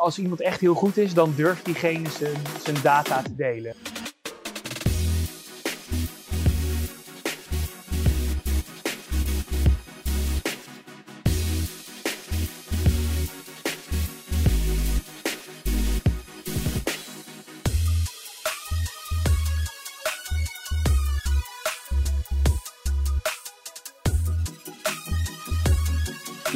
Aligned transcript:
als 0.00 0.18
iemand 0.18 0.40
echt 0.40 0.60
heel 0.60 0.74
goed 0.74 0.96
is, 0.96 1.14
dan 1.14 1.32
durft 1.36 1.64
diegene 1.64 2.08
zijn, 2.62 2.82
data 2.82 3.22
te 3.22 3.34
delen. 3.34 3.74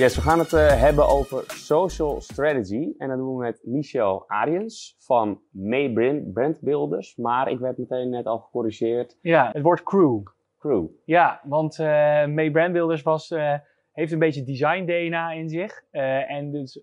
Yes, 0.04 0.16
we 0.16 0.22
gaan 0.22 0.38
het 0.38 0.52
uh, 0.52 0.80
hebben 0.80 1.08
over 1.08 1.44
social 1.46 2.20
strategy. 2.20 2.94
En 2.98 3.08
dat 3.08 3.16
doen 3.16 3.36
we 3.36 3.42
met 3.42 3.60
Michel 3.62 4.24
Ariens 4.26 4.96
van 4.98 5.40
May 5.50 5.92
Brand, 6.32 6.60
Builders. 6.60 7.16
Maar 7.16 7.50
ik 7.50 7.58
werd 7.58 7.78
meteen 7.78 8.10
net 8.10 8.26
al 8.26 8.38
gecorrigeerd. 8.38 9.18
Ja, 9.20 9.50
het 9.52 9.62
woord 9.62 9.82
crew. 9.82 10.22
Crew. 10.58 10.86
Ja, 11.04 11.40
want 11.44 11.78
uh, 11.78 11.86
May 12.26 12.50
Brand 12.50 12.72
Builders 12.72 13.02
was, 13.02 13.30
uh, 13.30 13.54
heeft 13.92 14.12
een 14.12 14.18
beetje 14.18 14.44
design 14.44 14.84
DNA 14.84 15.32
in 15.32 15.48
zich. 15.48 15.82
en 15.90 16.52
dus 16.52 16.80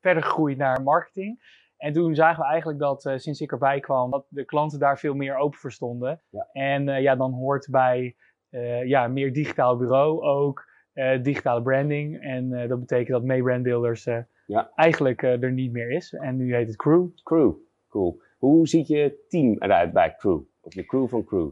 verder 0.00 0.22
gegroeid 0.22 0.56
naar 0.56 0.82
marketing. 0.82 1.40
En 1.76 1.92
toen 1.92 2.14
zagen 2.14 2.42
we 2.42 2.48
eigenlijk 2.48 2.78
dat 2.78 3.02
sinds 3.16 3.40
ik 3.40 3.52
erbij 3.52 3.80
kwam, 3.80 4.10
dat 4.10 4.26
de 4.28 4.44
klanten 4.44 4.78
daar 4.78 4.98
veel 4.98 5.14
meer 5.14 5.36
open 5.36 5.58
voor 5.58 5.72
stonden. 5.72 6.20
Ja. 6.30 6.48
En 6.52 7.02
ja, 7.02 7.16
dan 7.16 7.32
hoort 7.32 7.68
bij 7.70 8.16
ja, 8.84 9.08
meer 9.08 9.32
digitaal 9.32 9.76
bureau 9.76 10.22
ook 10.22 10.74
uh, 10.96 11.22
digitale 11.22 11.62
branding. 11.62 12.20
En 12.20 12.50
uh, 12.50 12.68
dat 12.68 12.80
betekent 12.80 13.08
dat 13.08 13.24
May 13.24 13.42
Brand 13.42 13.62
Builders 13.62 14.06
uh, 14.06 14.18
ja. 14.46 14.70
eigenlijk 14.74 15.22
er 15.22 15.52
niet 15.52 15.72
meer 15.72 15.90
is. 15.90 16.12
En 16.12 16.36
nu 16.36 16.54
heet 16.54 16.66
het 16.66 16.76
Crew. 16.76 17.06
Crew, 17.22 17.52
cool. 17.88 18.22
Hoe 18.38 18.68
ziet 18.68 18.86
je 18.86 19.24
team 19.28 19.56
eruit 19.58 19.92
bij 19.92 20.14
Crew? 20.16 20.40
Of 20.60 20.72
de 20.72 20.84
crew 20.84 21.08
van 21.08 21.24
Crew? 21.24 21.50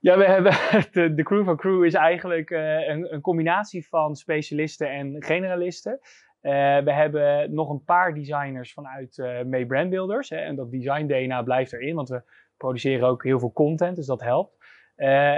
Ja, 0.00 0.18
we 0.18 0.24
hebben 0.24 0.52
de, 0.92 1.14
de 1.14 1.22
crew 1.22 1.44
van 1.44 1.56
Crew 1.56 1.84
is 1.84 1.94
eigenlijk 1.94 2.50
een, 2.50 3.12
een, 3.12 3.20
combinatie 3.20 3.88
van 3.88 4.16
specialisten 4.16 4.90
en 4.90 5.22
generalisten. 5.22 5.98
we 6.40 6.92
hebben 6.92 7.54
nog 7.54 7.70
een 7.70 7.84
paar 7.84 8.14
designers 8.14 8.72
vanuit 8.72 9.16
May 9.46 9.66
Brand 9.66 9.90
Builders. 9.90 10.30
Hè, 10.30 10.36
en 10.36 10.56
dat 10.56 10.70
design 10.70 11.06
DNA 11.06 11.42
blijft 11.42 11.72
erin, 11.72 11.94
want 11.94 12.08
we 12.08 12.22
produceren 12.56 13.08
ook 13.08 13.24
heel 13.24 13.38
veel 13.38 13.52
content, 13.52 13.96
dus 13.96 14.06
dat 14.06 14.22
helpt. 14.22 14.56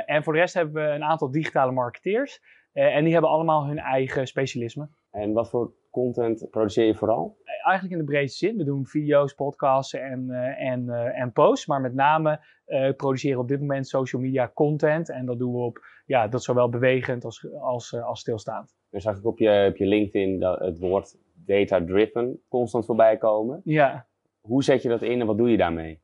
en 0.07 0.23
voor 0.25 0.33
de 0.33 0.39
rest 0.39 0.55
hebben 0.55 0.85
we 0.85 0.91
een 0.91 1.05
aantal 1.05 1.31
digitale 1.31 1.73
marketeers. 1.73 2.41
Uh, 2.79 2.97
en 2.97 3.05
die 3.05 3.13
hebben 3.13 3.31
allemaal 3.31 3.67
hun 3.67 3.79
eigen 3.79 4.27
specialisme. 4.27 4.89
En 5.11 5.33
wat 5.33 5.51
voor 5.51 5.73
content 5.91 6.51
produceer 6.51 6.87
je 6.87 6.95
vooral? 6.95 7.37
Eigenlijk 7.65 8.01
in 8.01 8.07
de 8.07 8.13
breedste 8.13 8.47
zin. 8.47 8.57
We 8.57 8.65
doen 8.65 8.87
video's, 8.87 9.35
podcasts 9.35 9.95
en, 9.95 10.27
uh, 10.29 10.71
en, 10.71 10.85
uh, 10.85 11.21
en 11.21 11.33
posts. 11.33 11.67
Maar 11.67 11.81
met 11.81 11.95
name 11.95 12.41
produceren 12.97 13.41
op 13.41 13.49
dit 13.49 13.61
moment 13.61 13.89
social 13.89 14.23
media 14.23 14.51
content. 14.55 15.11
En 15.11 15.27
dat 15.27 15.39
doen 15.39 15.53
we 15.53 15.59
op, 15.59 15.79
ja, 16.07 16.29
dat 16.29 16.43
zowel 16.43 16.69
bewegend 16.69 17.25
als, 17.25 17.47
als, 17.61 17.95
als 17.95 18.21
stilstaand. 18.21 18.77
Dan 18.91 19.01
zag 19.01 19.19
ik 19.19 19.27
op 19.27 19.39
je, 19.39 19.67
op 19.71 19.77
je 19.77 19.87
LinkedIn 19.87 20.39
dat 20.39 20.59
het 20.59 20.79
woord 20.79 21.17
data-driven 21.35 22.41
constant 22.49 22.87
voorbij 22.87 23.17
komen. 23.17 23.61
Ja. 23.65 24.07
Hoe 24.41 24.65
zet 24.65 24.83
je 24.83 24.89
dat 24.89 25.03
in 25.03 25.21
en 25.21 25.27
wat 25.27 25.39
doe 25.39 25.51
je 25.51 25.57
daarmee? 25.57 26.01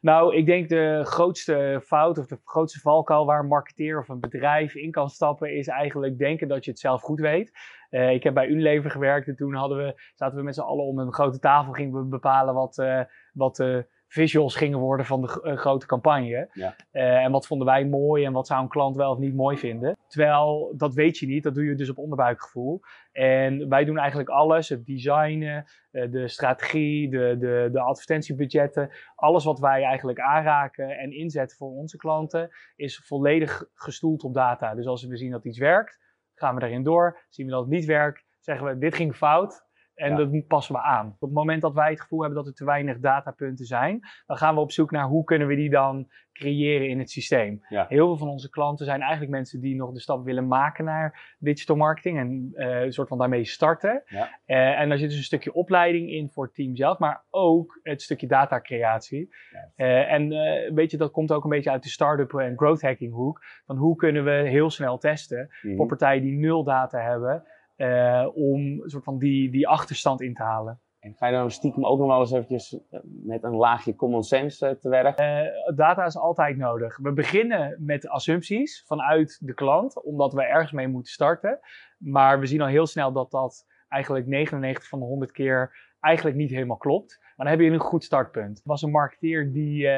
Nou, 0.00 0.36
ik 0.36 0.46
denk 0.46 0.68
de 0.68 1.00
grootste 1.04 1.80
fout 1.84 2.18
of 2.18 2.26
de 2.26 2.38
grootste 2.44 2.80
valkuil 2.80 3.26
waar 3.26 3.40
een 3.40 3.46
marketeer 3.46 3.98
of 3.98 4.08
een 4.08 4.20
bedrijf 4.20 4.74
in 4.74 4.90
kan 4.90 5.08
stappen, 5.08 5.56
is 5.56 5.68
eigenlijk 5.68 6.18
denken 6.18 6.48
dat 6.48 6.64
je 6.64 6.70
het 6.70 6.80
zelf 6.80 7.02
goed 7.02 7.20
weet. 7.20 7.52
Uh, 7.90 8.12
ik 8.12 8.22
heb 8.22 8.34
bij 8.34 8.46
Unilever 8.46 8.90
gewerkt 8.90 9.28
en 9.28 9.36
toen 9.36 9.54
hadden 9.54 9.78
we, 9.78 10.02
zaten 10.14 10.38
we 10.38 10.44
met 10.44 10.54
z'n 10.54 10.60
allen 10.60 10.84
om 10.84 10.98
een 10.98 11.12
grote 11.12 11.38
tafel, 11.38 11.72
gingen 11.72 11.98
we 11.98 12.04
bepalen 12.04 12.54
wat, 12.54 12.78
uh, 12.78 13.00
wat 13.32 13.56
de 13.56 13.86
visuals 14.12 14.56
gingen 14.56 14.78
worden 14.78 15.06
van 15.06 15.20
de 15.20 15.40
uh, 15.44 15.56
grote 15.56 15.86
campagne. 15.86 16.48
Ja. 16.52 16.76
en 16.90 17.32
wat 17.32 17.46
vonden 17.46 17.66
wij 17.66 17.84
mooi 17.84 18.24
en 18.24 18.32
wat 18.32 18.46
zou 18.46 18.62
een 18.62 18.68
klant 18.68 18.96
wel 18.96 19.10
of 19.10 19.18
niet 19.18 19.34
mooi 19.34 19.58
vinden. 19.58 19.96
Terwijl 20.08 20.74
dat 20.76 20.94
weet 20.94 21.18
je 21.18 21.26
niet, 21.26 21.42
dat 21.42 21.54
doe 21.54 21.64
je 21.64 21.74
dus 21.74 21.90
op 21.90 21.98
onderbuikgevoel. 21.98 22.80
En 23.12 23.68
wij 23.68 23.84
doen 23.84 23.98
eigenlijk 23.98 24.28
alles, 24.28 24.68
het 24.68 24.86
designen, 24.86 25.64
de 25.90 26.28
strategie, 26.28 27.10
de, 27.10 27.36
de, 27.38 27.68
de 27.72 27.80
advertentiebudgetten. 27.80 28.90
Alles 29.14 29.44
wat 29.44 29.58
wij 29.58 29.82
eigenlijk 29.82 30.20
aanraken 30.20 30.98
en 30.98 31.12
inzetten 31.12 31.56
voor 31.56 31.70
onze 31.70 31.96
klanten 31.96 32.50
is 32.76 32.98
volledig 33.04 33.64
gestoeld 33.74 34.22
op 34.22 34.34
data. 34.34 34.74
Dus 34.74 34.86
als 34.86 35.04
we 35.06 35.16
zien 35.16 35.30
dat 35.30 35.44
iets 35.44 35.58
werkt, 35.58 35.98
gaan 36.34 36.54
we 36.54 36.62
erin 36.62 36.82
door. 36.82 37.20
Zien 37.28 37.46
we 37.46 37.52
dat 37.52 37.60
het 37.60 37.70
niet 37.70 37.84
werkt, 37.84 38.24
zeggen 38.38 38.66
we 38.66 38.78
dit 38.78 38.94
ging 38.94 39.16
fout. 39.16 39.68
En 40.00 40.10
Ja. 40.10 40.16
dat 40.16 40.46
passen 40.46 40.74
we 40.74 40.80
aan. 40.80 41.06
Op 41.06 41.20
het 41.20 41.32
moment 41.32 41.62
dat 41.62 41.74
wij 41.74 41.90
het 41.90 42.00
gevoel 42.00 42.20
hebben 42.20 42.38
dat 42.38 42.46
er 42.46 42.54
te 42.54 42.64
weinig 42.64 42.98
datapunten 42.98 43.64
zijn, 43.64 44.00
dan 44.26 44.36
gaan 44.36 44.54
we 44.54 44.60
op 44.60 44.72
zoek 44.72 44.90
naar 44.90 45.06
hoe 45.06 45.24
kunnen 45.24 45.46
we 45.48 45.54
die 45.54 45.70
dan 45.70 46.08
creëren 46.32 46.88
in 46.88 46.98
het 46.98 47.10
systeem. 47.10 47.64
Ja. 47.68 47.86
Heel 47.88 48.06
veel 48.06 48.16
van 48.16 48.28
onze 48.28 48.50
klanten 48.50 48.84
zijn 48.86 49.00
eigenlijk 49.00 49.30
mensen 49.30 49.60
die 49.60 49.76
nog 49.76 49.92
de 49.92 50.00
stap 50.00 50.24
willen 50.24 50.46
maken 50.46 50.84
naar 50.84 51.34
digital 51.38 51.76
marketing 51.76 52.18
en 52.18 52.50
eh, 52.54 52.80
een 52.82 52.92
soort 52.92 53.08
van 53.08 53.18
daarmee 53.18 53.44
starten. 53.44 54.02
Ja. 54.06 54.28
Eh, 54.44 54.80
en 54.80 54.88
daar 54.88 54.98
zit 54.98 55.08
dus 55.08 55.18
een 55.18 55.24
stukje 55.24 55.52
opleiding 55.52 56.10
in 56.10 56.30
voor 56.30 56.44
het 56.44 56.54
team 56.54 56.76
zelf, 56.76 56.98
maar 56.98 57.24
ook 57.30 57.80
het 57.82 58.02
stukje 58.02 58.26
datacreatie. 58.26 59.28
Eh, 59.76 60.12
en 60.12 60.28
weet 60.74 60.90
je, 60.90 60.96
dat 60.96 61.10
komt 61.10 61.32
ook 61.32 61.44
een 61.44 61.50
beetje 61.50 61.70
uit 61.70 61.82
de 61.82 61.88
start-up 61.88 62.32
en 62.34 62.56
growth 62.56 62.82
hacking 62.82 63.12
hoek. 63.12 63.40
Van 63.66 63.76
hoe 63.76 63.96
kunnen 63.96 64.24
we 64.24 64.30
heel 64.30 64.70
snel 64.70 64.98
testen 64.98 65.50
Mhm. 65.62 65.76
voor 65.76 65.86
partijen 65.86 66.22
die 66.22 66.38
nul 66.38 66.64
data 66.64 66.98
hebben, 67.00 67.44
eh, 67.80 68.28
om 68.34 68.82
soort 68.88 69.04
van 69.04 69.18
die, 69.18 69.50
die 69.50 69.68
achterstand 69.68 70.20
in 70.20 70.34
te 70.34 70.42
halen. 70.42 70.80
En 71.00 71.14
ga 71.14 71.26
je 71.26 71.32
dan 71.32 71.50
stiekem 71.50 71.86
ook 71.86 71.98
nog 71.98 72.08
wel 72.08 72.20
eens 72.20 72.32
eventjes 72.32 72.80
eh, 72.90 73.00
met 73.04 73.42
een 73.42 73.54
laagje 73.54 73.94
common 73.94 74.22
sense 74.22 74.66
eh, 74.66 74.74
te 74.74 74.88
werk? 74.88 75.18
Eh, 75.18 75.74
data 75.74 76.04
is 76.04 76.16
altijd 76.16 76.56
nodig. 76.56 76.96
We 76.96 77.12
beginnen 77.12 77.76
met 77.78 78.08
assumpties 78.08 78.84
vanuit 78.86 79.38
de 79.40 79.54
klant, 79.54 80.02
omdat 80.02 80.32
we 80.32 80.42
ergens 80.42 80.72
mee 80.72 80.88
moeten 80.88 81.12
starten. 81.12 81.60
Maar 81.98 82.40
we 82.40 82.46
zien 82.46 82.60
al 82.60 82.66
heel 82.66 82.86
snel 82.86 83.12
dat 83.12 83.30
dat 83.30 83.66
eigenlijk 83.88 84.26
99 84.26 84.88
van 84.88 84.98
de 84.98 85.04
100 85.04 85.32
keer 85.32 85.76
eigenlijk 86.00 86.36
niet 86.36 86.50
helemaal 86.50 86.76
klopt. 86.76 87.18
Maar 87.20 87.46
dan 87.46 87.56
heb 87.56 87.60
je 87.60 87.70
een 87.70 87.80
goed 87.80 88.04
startpunt. 88.04 88.58
Er 88.58 88.62
was 88.64 88.82
een 88.82 88.90
marketeer 88.90 89.52
die, 89.52 89.88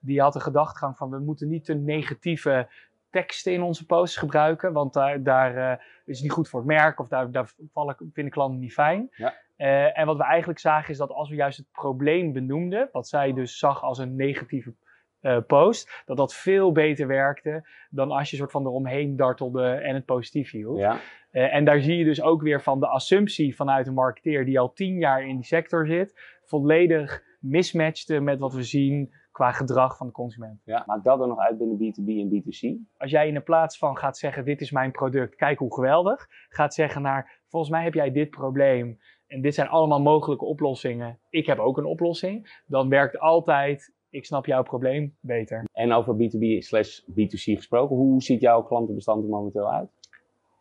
die 0.00 0.20
had 0.20 0.32
de 0.32 0.40
gedachtegang 0.40 0.96
van 0.96 1.10
we 1.10 1.18
moeten 1.18 1.48
niet 1.48 1.64
te 1.64 1.74
negatieve 1.74 2.68
teksten 3.10 3.52
in 3.52 3.62
onze 3.62 3.86
posts 3.86 4.16
gebruiken, 4.16 4.72
want 4.72 4.92
daar, 4.92 5.22
daar 5.22 5.56
eh, 5.56 5.78
is 6.04 6.14
het 6.14 6.22
niet 6.22 6.32
goed 6.32 6.48
voor 6.48 6.60
het 6.60 6.68
merk 6.68 7.00
of 7.00 7.08
daar, 7.08 7.30
daar 7.30 7.52
vallen, 7.72 7.96
vinden 8.12 8.32
klanten 8.32 8.60
niet 8.60 8.72
fijn. 8.72 9.08
Ja. 9.12 9.34
Eh, 9.56 9.98
en 9.98 10.06
wat 10.06 10.16
we 10.16 10.24
eigenlijk 10.24 10.58
zagen 10.58 10.90
is 10.90 10.98
dat 10.98 11.10
als 11.10 11.28
we 11.28 11.34
juist 11.34 11.58
het 11.58 11.70
probleem 11.72 12.32
benoemden, 12.32 12.88
wat 12.92 13.08
zij 13.08 13.32
dus 13.32 13.58
zag 13.58 13.82
als 13.82 13.98
een 13.98 14.16
negatieve 14.16 14.74
eh, 15.20 15.38
post, 15.46 16.02
dat 16.04 16.16
dat 16.16 16.34
veel 16.34 16.72
beter 16.72 17.06
werkte 17.06 17.68
dan 17.90 18.10
als 18.10 18.30
je 18.30 18.36
soort 18.36 18.50
van 18.50 18.66
eromheen 18.66 19.16
dartelde 19.16 19.66
en 19.66 19.94
het 19.94 20.04
positief 20.04 20.50
hield. 20.50 20.78
Ja. 20.78 21.00
Eh, 21.30 21.54
en 21.54 21.64
daar 21.64 21.80
zie 21.80 21.96
je 21.96 22.04
dus 22.04 22.22
ook 22.22 22.42
weer 22.42 22.62
van 22.62 22.80
de 22.80 22.86
assumptie 22.86 23.56
vanuit 23.56 23.86
een 23.86 23.94
marketeer 23.94 24.44
die 24.44 24.60
al 24.60 24.72
tien 24.72 24.98
jaar 24.98 25.26
in 25.26 25.36
die 25.36 25.44
sector 25.44 25.86
zit, 25.86 26.38
volledig 26.44 27.22
mismatchte 27.40 28.20
met 28.20 28.38
wat 28.38 28.54
we 28.54 28.62
zien 28.62 29.12
qua 29.32 29.52
gedrag 29.52 29.96
van 29.96 30.06
de 30.06 30.12
consument. 30.12 30.62
ja. 30.64 30.82
Maakt 30.86 31.04
dat 31.04 31.18
dan 31.18 31.28
nog 31.28 31.38
uit 31.38 31.58
binnen 31.58 31.76
B2B 31.76 32.06
en 32.06 32.28
B2C? 32.28 32.90
Als 32.96 33.10
jij 33.10 33.28
in 33.28 33.34
de 33.34 33.40
plaats 33.40 33.78
van 33.78 33.96
gaat 33.96 34.18
zeggen, 34.18 34.44
dit 34.44 34.60
is 34.60 34.70
mijn 34.70 34.90
product, 34.90 35.34
kijk 35.34 35.58
hoe 35.58 35.74
geweldig, 35.74 36.26
gaat 36.48 36.74
zeggen 36.74 37.02
naar, 37.02 37.40
volgens 37.48 37.72
mij 37.72 37.84
heb 37.84 37.94
jij 37.94 38.12
dit 38.12 38.30
probleem 38.30 38.98
en 39.26 39.40
dit 39.40 39.54
zijn 39.54 39.68
allemaal 39.68 40.00
mogelijke 40.00 40.44
oplossingen, 40.44 41.18
ik 41.30 41.46
heb 41.46 41.58
ook 41.58 41.78
een 41.78 41.84
oplossing, 41.84 42.62
dan 42.66 42.88
werkt 42.88 43.18
altijd, 43.18 43.92
ik 44.10 44.24
snap 44.24 44.46
jouw 44.46 44.62
probleem 44.62 45.14
beter. 45.20 45.64
En 45.72 45.92
over 45.92 46.14
B2B 46.14 46.58
slash 46.58 47.00
B2C 47.10 47.56
gesproken, 47.56 47.96
hoe 47.96 48.22
ziet 48.22 48.40
jouw 48.40 48.62
klantenbestand 48.62 49.22
er 49.24 49.28
momenteel 49.30 49.72
uit? 49.72 49.88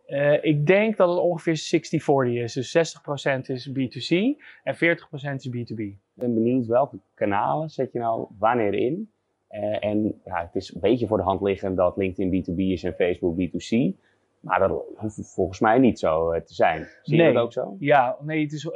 Eh, 0.06 0.44
ik 0.44 0.66
denk 0.68 0.98
dat 0.98 1.10
het 1.10 1.18
ongeveer 1.20 1.58
60-40 1.58 2.32
is. 2.44 2.54
Dus 2.54 2.72
60% 2.72 3.50
is 3.50 3.70
B2C 3.70 4.38
en 4.64 4.76
40% 4.76 4.78
is 5.36 5.50
B2B. 5.50 5.80
Ik 5.80 5.98
ben 6.14 6.34
benieuwd 6.34 6.66
welke 6.66 7.00
kanalen 7.14 7.70
zet 7.70 7.92
je 7.92 8.00
nou 8.00 8.28
wanneer 8.40 8.74
in? 8.74 9.12
Eh, 9.48 9.84
en 9.86 10.22
ja, 10.26 10.42
het 10.46 10.56
is 10.56 10.74
een 10.74 10.82
beetje 10.82 11.08
voor 11.08 11.18
de 11.18 11.24
hand 11.24 11.42
liggend 11.42 11.78
dat 11.78 11.98
LinkedIn 11.98 12.44
B2B 12.44 12.58
is 12.58 12.84
en 12.84 12.94
Facebook 12.94 13.36
B2C. 13.40 13.98
Maar 14.40 14.60
dat 14.60 14.84
hoeft 14.96 15.34
volgens 15.34 15.60
mij 15.60 15.78
niet 15.80 16.00
zo 16.00 16.32
eh, 16.32 16.42
te 16.42 16.54
zijn. 16.54 16.88
Zie 17.04 17.18
je 17.18 17.24
Nee. 17.24 17.34
dat 17.34 17.44
ook 17.44 17.54
zo? 17.54 17.76
Ja, 17.80 18.18
nee, 18.22 18.44
het 18.44 18.52
is, 18.52 18.70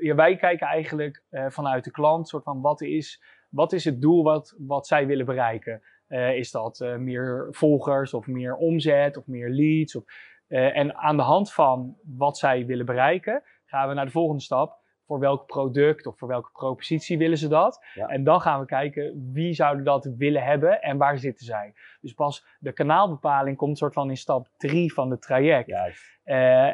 ja, 0.00 0.14
wij 0.14 0.36
kijken 0.36 0.66
eigenlijk 0.66 1.22
vanuit 1.48 1.84
de 1.84 1.90
klant, 1.90 2.28
soort 2.28 2.44
van 2.44 2.60
wat 2.60 2.80
is, 2.80 3.22
wat 3.52 3.72
is 3.72 3.84
het 3.84 4.00
doel 4.00 4.22
wat, 4.22 4.54
wat 4.58 4.86
zij 4.86 5.06
willen 5.06 5.26
bereiken? 5.26 5.82
Eh, 6.06 6.36
is 6.36 6.50
dat 6.50 6.80
eh, 6.80 6.96
meer 6.96 7.48
volgers 7.50 8.14
of 8.14 8.26
meer 8.26 8.56
omzet 8.56 9.16
of 9.16 9.26
meer 9.26 9.48
leads? 9.50 9.96
Of, 9.96 10.04
eh, 10.46 10.76
en 10.76 10.96
aan 10.96 11.16
de 11.16 11.22
hand 11.22 11.52
van 11.52 11.96
wat 12.16 12.38
zij 12.38 12.66
willen 12.66 12.86
bereiken, 12.86 13.42
gaan 13.64 13.88
we 13.88 13.94
naar 13.94 14.04
de 14.04 14.10
volgende 14.10 14.42
stap. 14.42 14.80
Voor 15.06 15.18
welk 15.18 15.46
product 15.46 16.06
of 16.06 16.18
voor 16.18 16.28
welke 16.28 16.50
propositie 16.52 17.18
willen 17.18 17.38
ze 17.38 17.48
dat? 17.48 17.84
Ja. 17.94 18.06
En 18.06 18.24
dan 18.24 18.40
gaan 18.40 18.60
we 18.60 18.66
kijken 18.66 19.30
wie 19.32 19.52
zouden 19.52 19.84
dat 19.84 20.10
willen 20.16 20.42
hebben 20.42 20.82
en 20.82 20.96
waar 20.96 21.18
zitten 21.18 21.46
zij. 21.46 21.72
Dus 22.00 22.12
pas 22.12 22.46
de 22.58 22.72
kanaalbepaling 22.72 23.56
komt 23.56 23.78
soort 23.78 23.92
van 23.92 24.10
in 24.10 24.16
stap 24.16 24.48
3 24.56 24.92
van 24.92 25.10
het 25.10 25.22
traject. 25.22 25.68
Juist. 25.68 26.20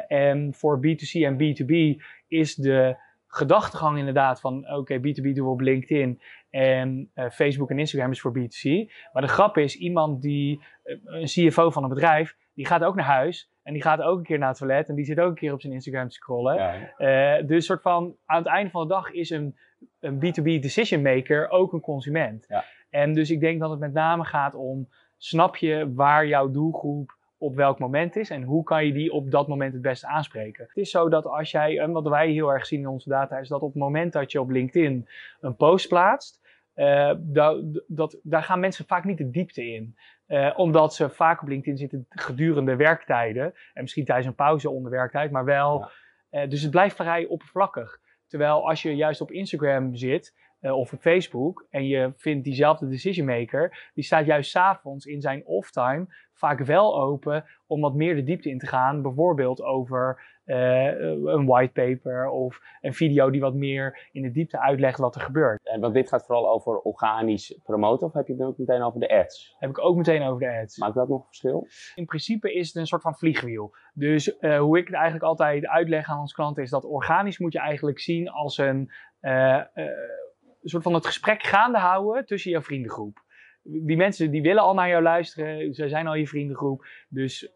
En 0.07 0.53
voor 0.53 0.79
B2C 0.79 1.21
en 1.21 1.37
B2B 1.37 2.01
is 2.27 2.55
de 2.55 2.97
gedachtegang 3.31 3.97
inderdaad 3.97 4.39
van 4.39 4.71
oké, 4.71 4.97
B2B 4.97 5.33
doen 5.33 5.45
we 5.45 5.51
op 5.51 5.59
LinkedIn 5.59 6.21
en 6.49 7.11
eh, 7.13 7.29
Facebook 7.29 7.69
en 7.69 7.79
Instagram 7.79 8.11
is 8.11 8.21
voor 8.21 8.37
B2C. 8.39 8.91
Maar 9.13 9.21
de 9.21 9.27
grap 9.27 9.57
is, 9.57 9.75
iemand 9.75 10.21
die, 10.21 10.63
eh, 10.83 10.95
een 11.03 11.25
CFO 11.25 11.69
van 11.69 11.83
een 11.83 11.89
bedrijf, 11.89 12.35
die 12.53 12.65
gaat 12.65 12.83
ook 12.83 12.95
naar 12.95 13.05
huis 13.05 13.51
en 13.63 13.73
die 13.73 13.81
gaat 13.81 14.01
ook 14.01 14.17
een 14.17 14.23
keer 14.23 14.37
naar 14.39 14.49
het 14.49 14.57
toilet 14.57 14.89
en 14.89 14.95
die 14.95 15.05
zit 15.05 15.19
ook 15.19 15.29
een 15.29 15.35
keer 15.35 15.53
op 15.53 15.61
zijn 15.61 15.73
Instagram 15.73 16.07
te 16.07 16.13
scrollen. 16.13 16.55
Ja. 16.55 16.95
Eh, 16.97 17.47
dus 17.47 17.65
soort 17.65 17.81
van, 17.81 18.15
aan 18.25 18.37
het 18.37 18.47
einde 18.47 18.71
van 18.71 18.81
de 18.81 18.93
dag 18.93 19.11
is 19.11 19.29
een, 19.29 19.57
een 19.99 20.15
B2B 20.15 20.43
decision 20.43 21.01
maker 21.01 21.49
ook 21.49 21.73
een 21.73 21.79
consument. 21.79 22.45
Ja. 22.47 22.65
En 22.89 23.13
dus 23.13 23.31
ik 23.31 23.39
denk 23.39 23.59
dat 23.59 23.69
het 23.69 23.79
met 23.79 23.93
name 23.93 24.25
gaat 24.25 24.55
om, 24.55 24.89
snap 25.17 25.55
je 25.55 25.93
waar 25.93 26.27
jouw 26.27 26.51
doelgroep 26.51 27.17
op 27.37 27.55
welk 27.55 27.79
moment 27.79 28.15
is 28.15 28.29
en 28.29 28.43
hoe 28.43 28.63
kan 28.63 28.85
je 28.85 28.93
die 28.93 29.11
op 29.11 29.31
dat 29.31 29.47
moment 29.47 29.73
het 29.73 29.81
beste 29.81 30.07
aanspreken. 30.07 30.65
Het 30.67 30.77
is 30.77 30.89
zo 30.89 31.09
dat 31.09 31.25
als 31.25 31.51
jij, 31.51 31.79
en 31.79 31.91
wat 31.91 32.07
wij 32.07 32.31
heel 32.31 32.53
erg 32.53 32.65
zien 32.65 32.79
in 32.79 32.87
onze 32.87 33.09
data, 33.09 33.37
is 33.37 33.47
dat 33.47 33.61
op 33.61 33.73
het 33.73 33.81
moment 33.81 34.13
dat 34.13 34.31
je 34.31 34.41
op 34.41 34.49
LinkedIn 34.49 35.07
een 35.39 35.55
post 35.55 35.87
plaatst, 35.87 36.38
eh, 36.79 37.13
da- 37.17 37.61
dat, 37.87 38.19
daar 38.23 38.43
gaan 38.43 38.59
mensen 38.59 38.85
vaak 38.85 39.03
niet 39.03 39.17
de 39.17 39.29
diepte 39.29 39.65
in. 39.65 39.95
Eh, 40.25 40.53
omdat 40.55 40.93
ze 40.93 41.09
vaak 41.09 41.41
op 41.41 41.47
LinkedIn 41.47 41.77
zitten 41.77 42.05
gedurende 42.09 42.75
werktijden. 42.75 43.53
En 43.73 43.81
misschien 43.81 44.05
tijdens 44.05 44.27
een 44.27 44.35
pauze 44.35 44.69
onder 44.69 44.91
werktijd, 44.91 45.31
maar 45.31 45.45
wel. 45.45 45.79
Ja. 45.79 45.89
eh, 46.29 46.49
dus 46.49 46.61
het 46.61 46.71
blijft 46.71 46.95
vrij 46.95 47.25
oppervlakkig. 47.25 47.99
Terwijl 48.27 48.67
als 48.69 48.81
je 48.81 48.95
juist 48.95 49.21
op 49.21 49.31
Instagram 49.31 49.95
zit 49.95 50.35
of 50.61 50.93
op 50.93 50.99
Facebook 50.99 51.67
en 51.69 51.87
je 51.87 52.13
vindt 52.17 52.43
diezelfde 52.43 52.87
decision 52.87 53.25
maker, 53.25 53.89
die 53.93 54.03
staat 54.03 54.25
juist 54.25 54.51
's 54.51 54.55
avonds 54.55 55.05
in 55.05 55.21
zijn 55.21 55.45
off-time 55.45 56.05
vaak 56.33 56.59
wel 56.59 57.01
open 57.01 57.45
om 57.67 57.81
wat 57.81 57.93
meer 57.93 58.15
de 58.15 58.23
diepte 58.23 58.49
in 58.49 58.57
te 58.57 58.67
gaan. 58.67 59.01
Bijvoorbeeld 59.01 59.61
over 59.61 60.21
eh, 60.49 60.99
een 61.33 61.45
whitepaper 61.45 62.29
of 62.29 62.61
een 62.81 62.93
video 62.93 63.29
die 63.29 63.41
wat 63.41 63.53
meer 63.53 64.09
in 64.11 64.21
de 64.21 64.31
diepte 64.31 64.59
uitlegt 64.59 64.99
wat 64.99 65.15
er 65.15 65.21
gebeurt. 65.21 65.67
En 65.67 65.79
want 65.79 65.93
dit 65.93 66.09
gaat 66.09 66.25
vooral 66.25 66.49
over 66.49 66.79
organisch 66.79 67.59
promoten, 67.63 68.07
of 68.07 68.13
heb 68.13 68.27
je 68.27 68.33
het 68.33 68.41
ook 68.41 68.57
meteen 68.57 68.81
over 68.81 68.99
de 68.99 69.09
ads? 69.09 69.55
heb 69.59 69.69
ik 69.69 69.83
ook 69.83 69.95
meteen 69.95 70.23
over 70.23 70.39
de 70.39 70.59
ads. 70.61 70.77
Maakt 70.77 70.95
dat 70.95 71.07
nog 71.09 71.25
verschil? 71.25 71.67
in 71.95 72.05
principe 72.05 72.53
is 72.53 72.67
het 72.67 72.75
een 72.75 72.87
soort 72.87 73.01
van 73.01 73.15
vliegwiel. 73.15 73.75
Dus 73.93 74.37
eh, 74.37 74.59
hoe 74.59 74.77
ik 74.77 74.85
het 74.85 74.95
eigenlijk 74.95 75.25
altijd 75.25 75.67
uitleg 75.67 76.09
aan 76.09 76.19
onze 76.19 76.33
klanten 76.33 76.63
is 76.63 76.69
dat 76.69 76.85
organisch 76.85 77.39
moet 77.39 77.53
je 77.53 77.59
eigenlijk 77.59 77.99
zien 77.99 78.29
als 78.29 78.57
een 78.57 78.91
eh, 79.19 79.61
soort 80.63 80.83
van 80.83 80.93
het 80.93 81.05
gesprek 81.05 81.43
gaande 81.43 81.77
houden 81.77 82.25
tussen 82.25 82.51
jouw 82.51 82.61
vriendengroep. 82.61 83.23
Die 83.63 83.97
mensen 83.97 84.31
die 84.31 84.41
willen 84.41 84.63
al 84.63 84.73
naar 84.73 84.89
jou 84.89 85.03
luisteren, 85.03 85.73
zij 85.73 85.89
zijn 85.89 86.07
al 86.07 86.15
je 86.15 86.27
vriendengroep. 86.27 86.85
Dus 87.09 87.53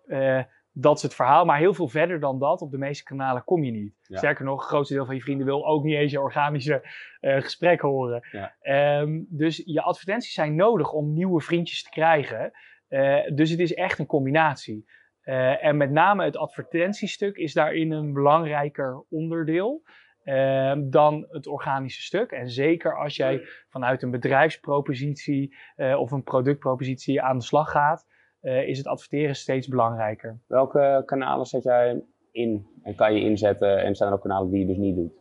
dat 0.74 0.98
is 0.98 1.04
het 1.04 1.16
verhaal. 1.16 1.46
Maar 1.46 1.58
heel 1.58 1.74
veel 1.74 1.88
verder 1.88 2.20
dan 2.20 2.40
dat, 2.40 2.62
op 2.62 2.72
de 2.72 2.78
meeste 2.78 3.04
kanalen 3.04 3.44
kom 3.44 3.64
je 3.64 3.72
niet. 3.72 3.94
Ja. 4.02 4.18
Sterker 4.18 4.46
nog, 4.46 4.60
het 4.60 4.70
grootste 4.70 4.94
deel 4.94 5.06
van 5.06 5.16
je 5.16 5.22
vrienden 5.22 5.46
wil 5.46 5.68
ook 5.68 5.84
niet 5.84 5.96
eens 5.96 6.12
je 6.12 6.22
organische 6.22 6.88
eh, 7.20 7.42
gesprek 7.42 7.82
horen. 7.82 8.28
Ja. 8.32 8.56
Ehm, 8.62 9.22
dus 9.28 9.62
je 9.66 9.82
advertenties 9.82 10.34
zijn 10.34 10.56
nodig 10.56 10.92
om 10.92 11.14
nieuwe 11.14 11.42
vriendjes 11.42 11.84
te 11.84 11.90
krijgen. 11.90 12.52
Eh, 12.94 13.22
dus 13.34 13.50
het 13.50 13.60
is 13.60 13.74
echt 13.74 14.00
een 14.00 14.06
combinatie. 14.06 14.86
Eh, 15.22 15.66
en 15.66 15.78
met 15.78 15.92
name 15.92 16.24
het 16.24 16.38
advertentiestuk 16.38 17.38
is 17.38 17.54
daarin 17.54 17.92
een 17.92 18.14
belangrijker 18.14 19.04
onderdeel 19.10 19.84
eh, 20.24 20.74
dan 20.78 21.26
het 21.30 21.48
organische 21.48 22.02
stuk. 22.02 22.32
En 22.32 22.50
zeker 22.50 22.98
als 22.98 23.16
jij 23.16 23.42
vanuit 23.70 24.02
een 24.02 24.12
bedrijfspropositie 24.12 25.56
of 25.76 26.12
een 26.12 26.24
productpropositie 26.24 27.22
aan 27.22 27.38
de 27.38 27.44
slag 27.44 27.72
gaat, 27.72 28.08
eh, 28.44 28.68
is 28.68 28.78
het 28.78 28.88
adverteren 28.88 29.36
steeds 29.36 29.68
belangrijker. 29.68 30.40
Welke 30.48 31.04
kanalen 31.06 31.46
zet 31.46 31.64
jij 31.64 32.04
in 32.32 32.68
en 32.82 32.96
kan 32.96 33.16
je 33.16 33.22
inzetten? 33.22 33.84
En 33.84 33.96
zijn 33.96 34.10
er 34.10 34.16
ook 34.16 34.22
kanalen 34.22 34.50
die 34.50 34.60
je 34.60 34.66
dus 34.66 34.78
niet 34.78 34.96
doet? 34.96 35.12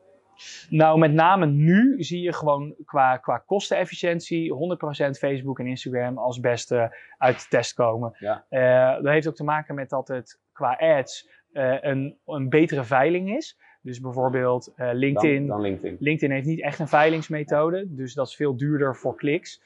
Nou, 0.69 0.99
met 0.99 1.13
name 1.13 1.47
nu 1.47 2.03
zie 2.03 2.21
je 2.21 2.33
gewoon 2.33 2.75
qua, 2.85 3.17
qua 3.17 3.39
kostenefficiëntie 3.39 4.53
100% 4.53 4.55
Facebook 5.19 5.59
en 5.59 5.67
Instagram 5.67 6.19
als 6.19 6.41
beste 6.41 6.97
uit 7.19 7.41
de 7.41 7.47
test 7.49 7.75
komen. 7.75 8.17
Ja. 8.19 8.45
Eh, 8.49 9.03
dat 9.03 9.13
heeft 9.13 9.29
ook 9.29 9.35
te 9.35 9.45
maken 9.45 9.75
met 9.75 9.89
dat 9.89 10.09
het 10.09 10.41
qua 10.53 10.77
ads 10.79 11.29
eh, 11.53 11.77
een, 11.81 12.19
een 12.27 12.49
betere 12.49 12.85
veiling 12.85 13.37
is. 13.37 13.59
Dus 13.83 14.01
bijvoorbeeld 14.01 14.73
LinkedIn. 14.77 15.47
Dan, 15.47 15.57
dan 15.57 15.61
LinkedIn. 15.61 15.97
LinkedIn 16.01 16.35
heeft 16.35 16.47
niet 16.47 16.63
echt 16.63 16.79
een 16.79 16.89
veilingsmethode, 16.89 17.85
dus 17.89 18.15
dat 18.15 18.27
is 18.27 18.37
veel 18.37 18.57
duurder 18.57 18.97
voor 18.97 19.17
kliks 19.17 19.63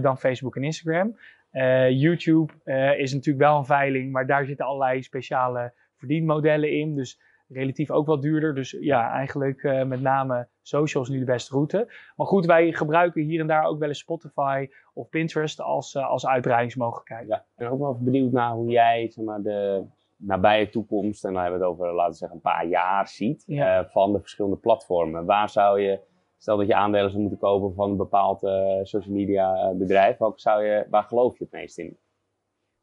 dan 0.00 0.18
Facebook 0.18 0.56
en 0.56 0.64
Instagram. 0.64 1.16
Eh, 1.50 1.90
YouTube 1.90 2.52
eh, 2.64 2.98
is 2.98 3.12
natuurlijk 3.14 3.44
wel 3.44 3.58
een 3.58 3.64
veiling, 3.64 4.12
maar 4.12 4.26
daar 4.26 4.46
zitten 4.46 4.66
allerlei 4.66 5.02
speciale 5.02 5.72
verdienmodellen 5.96 6.72
in. 6.72 6.94
Dus 6.94 7.20
relatief 7.48 7.90
ook 7.90 8.06
wat 8.06 8.22
duurder. 8.22 8.54
Dus 8.54 8.76
ja, 8.80 9.10
eigenlijk 9.12 9.62
eh, 9.62 9.84
met 9.84 10.00
name 10.00 10.48
socials 10.62 11.08
nu 11.08 11.18
de 11.18 11.24
beste 11.24 11.52
route. 11.54 11.92
Maar 12.16 12.26
goed, 12.26 12.46
wij 12.46 12.72
gebruiken 12.72 13.22
hier 13.22 13.40
en 13.40 13.46
daar 13.46 13.64
ook 13.64 13.78
wel 13.78 13.88
eens 13.88 13.98
Spotify 13.98 14.68
of 14.94 15.08
Pinterest 15.08 15.60
als, 15.60 15.96
als 15.96 16.26
uitbreidingsmogelijkheid. 16.26 17.28
Ja, 17.28 17.36
ik 17.36 17.44
ben 17.56 17.70
ook 17.70 17.78
wel 17.78 17.98
benieuwd 18.00 18.32
naar 18.32 18.52
hoe 18.52 18.70
jij 18.70 19.08
zeg 19.10 19.24
maar, 19.24 19.42
de 19.42 19.84
nabije 20.16 20.68
toekomst, 20.68 21.24
en 21.24 21.32
dan 21.32 21.42
hebben 21.42 21.60
we 21.60 21.66
het 21.66 21.74
over, 21.74 21.92
laten 21.94 22.10
we 22.10 22.16
zeggen, 22.16 22.36
een 22.36 22.42
paar 22.42 22.66
jaar 22.66 23.08
ziet, 23.08 23.42
Ja. 23.46 23.88
van 23.88 24.12
de 24.12 24.20
verschillende 24.20 24.56
platformen. 24.56 25.24
Waar 25.24 25.48
zou 25.50 25.80
je, 25.80 26.00
stel 26.38 26.56
dat 26.56 26.66
je 26.66 26.74
aandelen 26.74 27.10
zou 27.10 27.20
moeten 27.20 27.38
kopen 27.38 27.74
van 27.74 27.90
een 27.90 27.96
bepaald 27.96 28.42
eh, 28.42 28.78
social 28.82 29.14
media 29.14 29.54
eh, 29.54 29.76
bedrijf, 29.76 30.16
welke 30.18 30.40
zou 30.40 30.64
je, 30.64 30.86
waar 30.90 31.02
geloof 31.02 31.38
je 31.38 31.44
het 31.44 31.52
meest 31.52 31.78
in? 31.78 31.98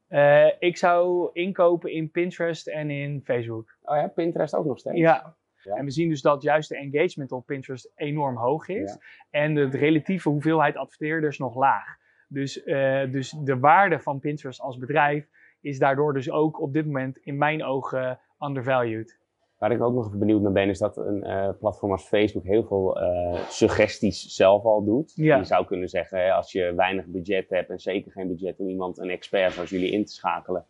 Eh, 0.07 0.47
ik 0.59 0.77
zou 0.77 1.29
inkopen 1.33 1.91
in 1.91 2.11
Pinterest 2.11 2.67
en 2.67 2.89
in 2.89 3.21
Facebook. 3.23 3.77
Oh 3.81 3.95
ja, 3.95 4.07
Pinterest 4.07 4.55
ook 4.55 4.65
nog 4.65 4.79
steeds? 4.79 4.97
Ja. 4.97 5.35
Ja. 5.63 5.75
En 5.75 5.85
we 5.85 5.91
zien 5.91 6.09
dus 6.09 6.21
dat 6.21 6.41
juist 6.41 6.69
de 6.69 6.77
engagement 6.77 7.31
op 7.31 7.45
Pinterest 7.45 7.91
enorm 7.95 8.37
hoog 8.37 8.67
is. 8.67 8.91
Ja. 8.91 8.99
En 9.29 9.53
de 9.53 9.65
relatieve 9.69 10.29
hoeveelheid 10.29 10.75
adverteerders 10.75 11.37
nog 11.37 11.55
laag. 11.55 11.97
Dus, 12.27 12.63
dus 13.11 13.29
de 13.43 13.59
waarde 13.59 13.99
van 13.99 14.19
Pinterest 14.19 14.61
als 14.61 14.77
bedrijf 14.77 15.27
is 15.61 15.79
daardoor 15.79 16.13
dus 16.13 16.31
ook 16.31 16.61
op 16.61 16.73
dit 16.73 16.85
moment 16.85 17.17
in 17.17 17.37
mijn 17.37 17.63
ogen 17.63 18.19
undervalued. 18.39 19.19
Waar 19.63 19.71
ik 19.71 19.81
ook 19.81 19.93
nog 19.93 20.07
even 20.07 20.19
benieuwd 20.19 20.41
naar 20.41 20.51
ben, 20.51 20.69
is 20.69 20.79
dat 20.79 20.97
een 20.97 21.23
eh, 21.23 21.49
platform 21.59 21.91
als 21.91 22.03
Facebook 22.03 22.43
heel 22.43 22.63
veel 22.63 22.99
eh, 22.99 23.47
suggesties 23.49 24.35
zelf 24.35 24.63
al 24.63 24.83
doet. 24.83 25.13
Ja. 25.15 25.37
Je 25.37 25.43
zou 25.43 25.65
kunnen 25.65 25.89
zeggen, 25.89 26.19
hè, 26.19 26.31
als 26.31 26.51
je 26.51 26.73
weinig 26.75 27.05
budget 27.05 27.49
hebt 27.49 27.69
en 27.69 27.79
zeker 27.79 28.11
geen 28.11 28.27
budget 28.27 28.59
om 28.59 28.67
iemand, 28.67 28.97
een 28.97 29.09
expert 29.09 29.53
zoals 29.53 29.69
jullie 29.69 29.91
in 29.91 30.05
te 30.05 30.11
schakelen, 30.11 30.65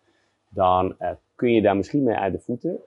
dan 0.50 0.96
eh, 0.98 1.10
kun 1.36 1.52
je 1.52 1.62
daar 1.62 1.76
misschien 1.76 2.04
mee 2.04 2.16
uit 2.16 2.34
de 2.34 2.40
voeten. 2.40 2.80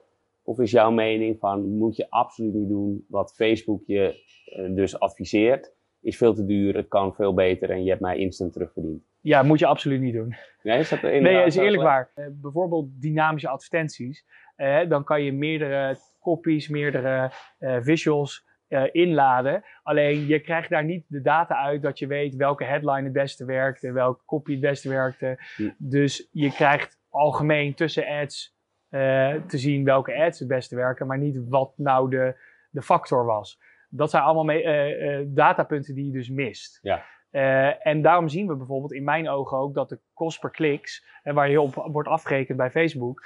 Of 0.43 0.59
is 0.59 0.71
jouw 0.71 0.91
mening 0.91 1.39
van, 1.39 1.77
moet 1.77 1.95
je 1.95 2.09
absoluut 2.09 2.53
niet 2.53 2.69
doen 2.69 3.05
wat 3.07 3.33
Facebook 3.35 3.83
je 3.85 4.23
dus 4.69 4.99
adviseert, 4.99 5.73
is 6.01 6.17
veel 6.17 6.33
te 6.33 6.45
duur, 6.45 6.75
het 6.75 6.87
kan 6.87 7.13
veel 7.13 7.33
beter 7.33 7.69
en 7.69 7.83
je 7.83 7.89
hebt 7.89 8.01
mij 8.01 8.17
instant 8.17 8.53
terugverdiend. 8.53 9.03
Ja, 9.21 9.43
moet 9.43 9.59
je 9.59 9.65
absoluut 9.65 10.01
niet 10.01 10.13
doen. 10.13 10.35
Nee, 10.63 10.79
is 10.79 10.89
dat 10.89 11.01
Nee, 11.01 11.45
is 11.45 11.55
eerlijk 11.55 11.83
waar. 11.83 12.11
Bijvoorbeeld 12.31 13.01
dynamische 13.01 13.49
advertenties. 13.49 14.25
Dan 14.87 15.03
kan 15.03 15.23
je 15.23 15.33
meerdere 15.33 15.97
copies, 16.27 16.67
meerdere 16.67 17.31
eh, 17.59 17.77
visuals 17.81 18.45
eh, 18.67 18.83
inladen. 18.91 19.63
Alleen 19.83 20.27
je 20.27 20.39
krijgt 20.39 20.69
daar 20.69 20.83
niet 20.83 21.05
de 21.07 21.21
data 21.21 21.55
uit 21.55 21.81
dat 21.81 21.99
je 21.99 22.07
weet 22.07 22.35
welke 22.35 22.63
headline 22.63 23.03
het 23.03 23.13
beste 23.13 23.45
werkte, 23.45 23.91
welke 23.91 24.25
copy 24.25 24.51
het 24.51 24.61
beste 24.61 24.89
werkte. 24.89 25.39
Hm. 25.55 25.69
Dus 25.77 26.29
je 26.31 26.51
krijgt 26.51 26.99
algemeen 27.09 27.73
tussen 27.73 28.07
ads 28.07 28.55
eh, 28.89 29.33
te 29.47 29.57
zien 29.57 29.83
welke 29.83 30.15
ads 30.15 30.39
het 30.39 30.47
beste 30.47 30.75
werken, 30.75 31.07
maar 31.07 31.17
niet 31.17 31.49
wat 31.49 31.73
nou 31.77 32.09
de, 32.09 32.35
de 32.69 32.81
factor 32.81 33.25
was. 33.25 33.59
Dat 33.89 34.09
zijn 34.09 34.23
allemaal 34.23 34.43
mee, 34.43 35.33
datapunten 35.33 35.95
die 35.95 36.05
je 36.05 36.11
dus 36.11 36.29
mist. 36.29 36.79
Ja. 36.81 37.05
En 37.81 38.01
daarom 38.01 38.27
zien 38.27 38.47
we 38.47 38.55
bijvoorbeeld 38.55 38.93
in 38.93 39.03
mijn 39.03 39.29
ogen 39.29 39.57
ook 39.57 39.73
dat 39.73 39.89
de 39.89 39.99
kost 40.13 40.39
per 40.39 40.49
kliks, 40.49 41.05
en 41.23 41.35
waar 41.35 41.47
heel 41.47 41.63
op 41.63 41.73
wordt 41.91 42.09
afgerekend 42.09 42.57
bij 42.57 42.71
Facebook, 42.71 43.25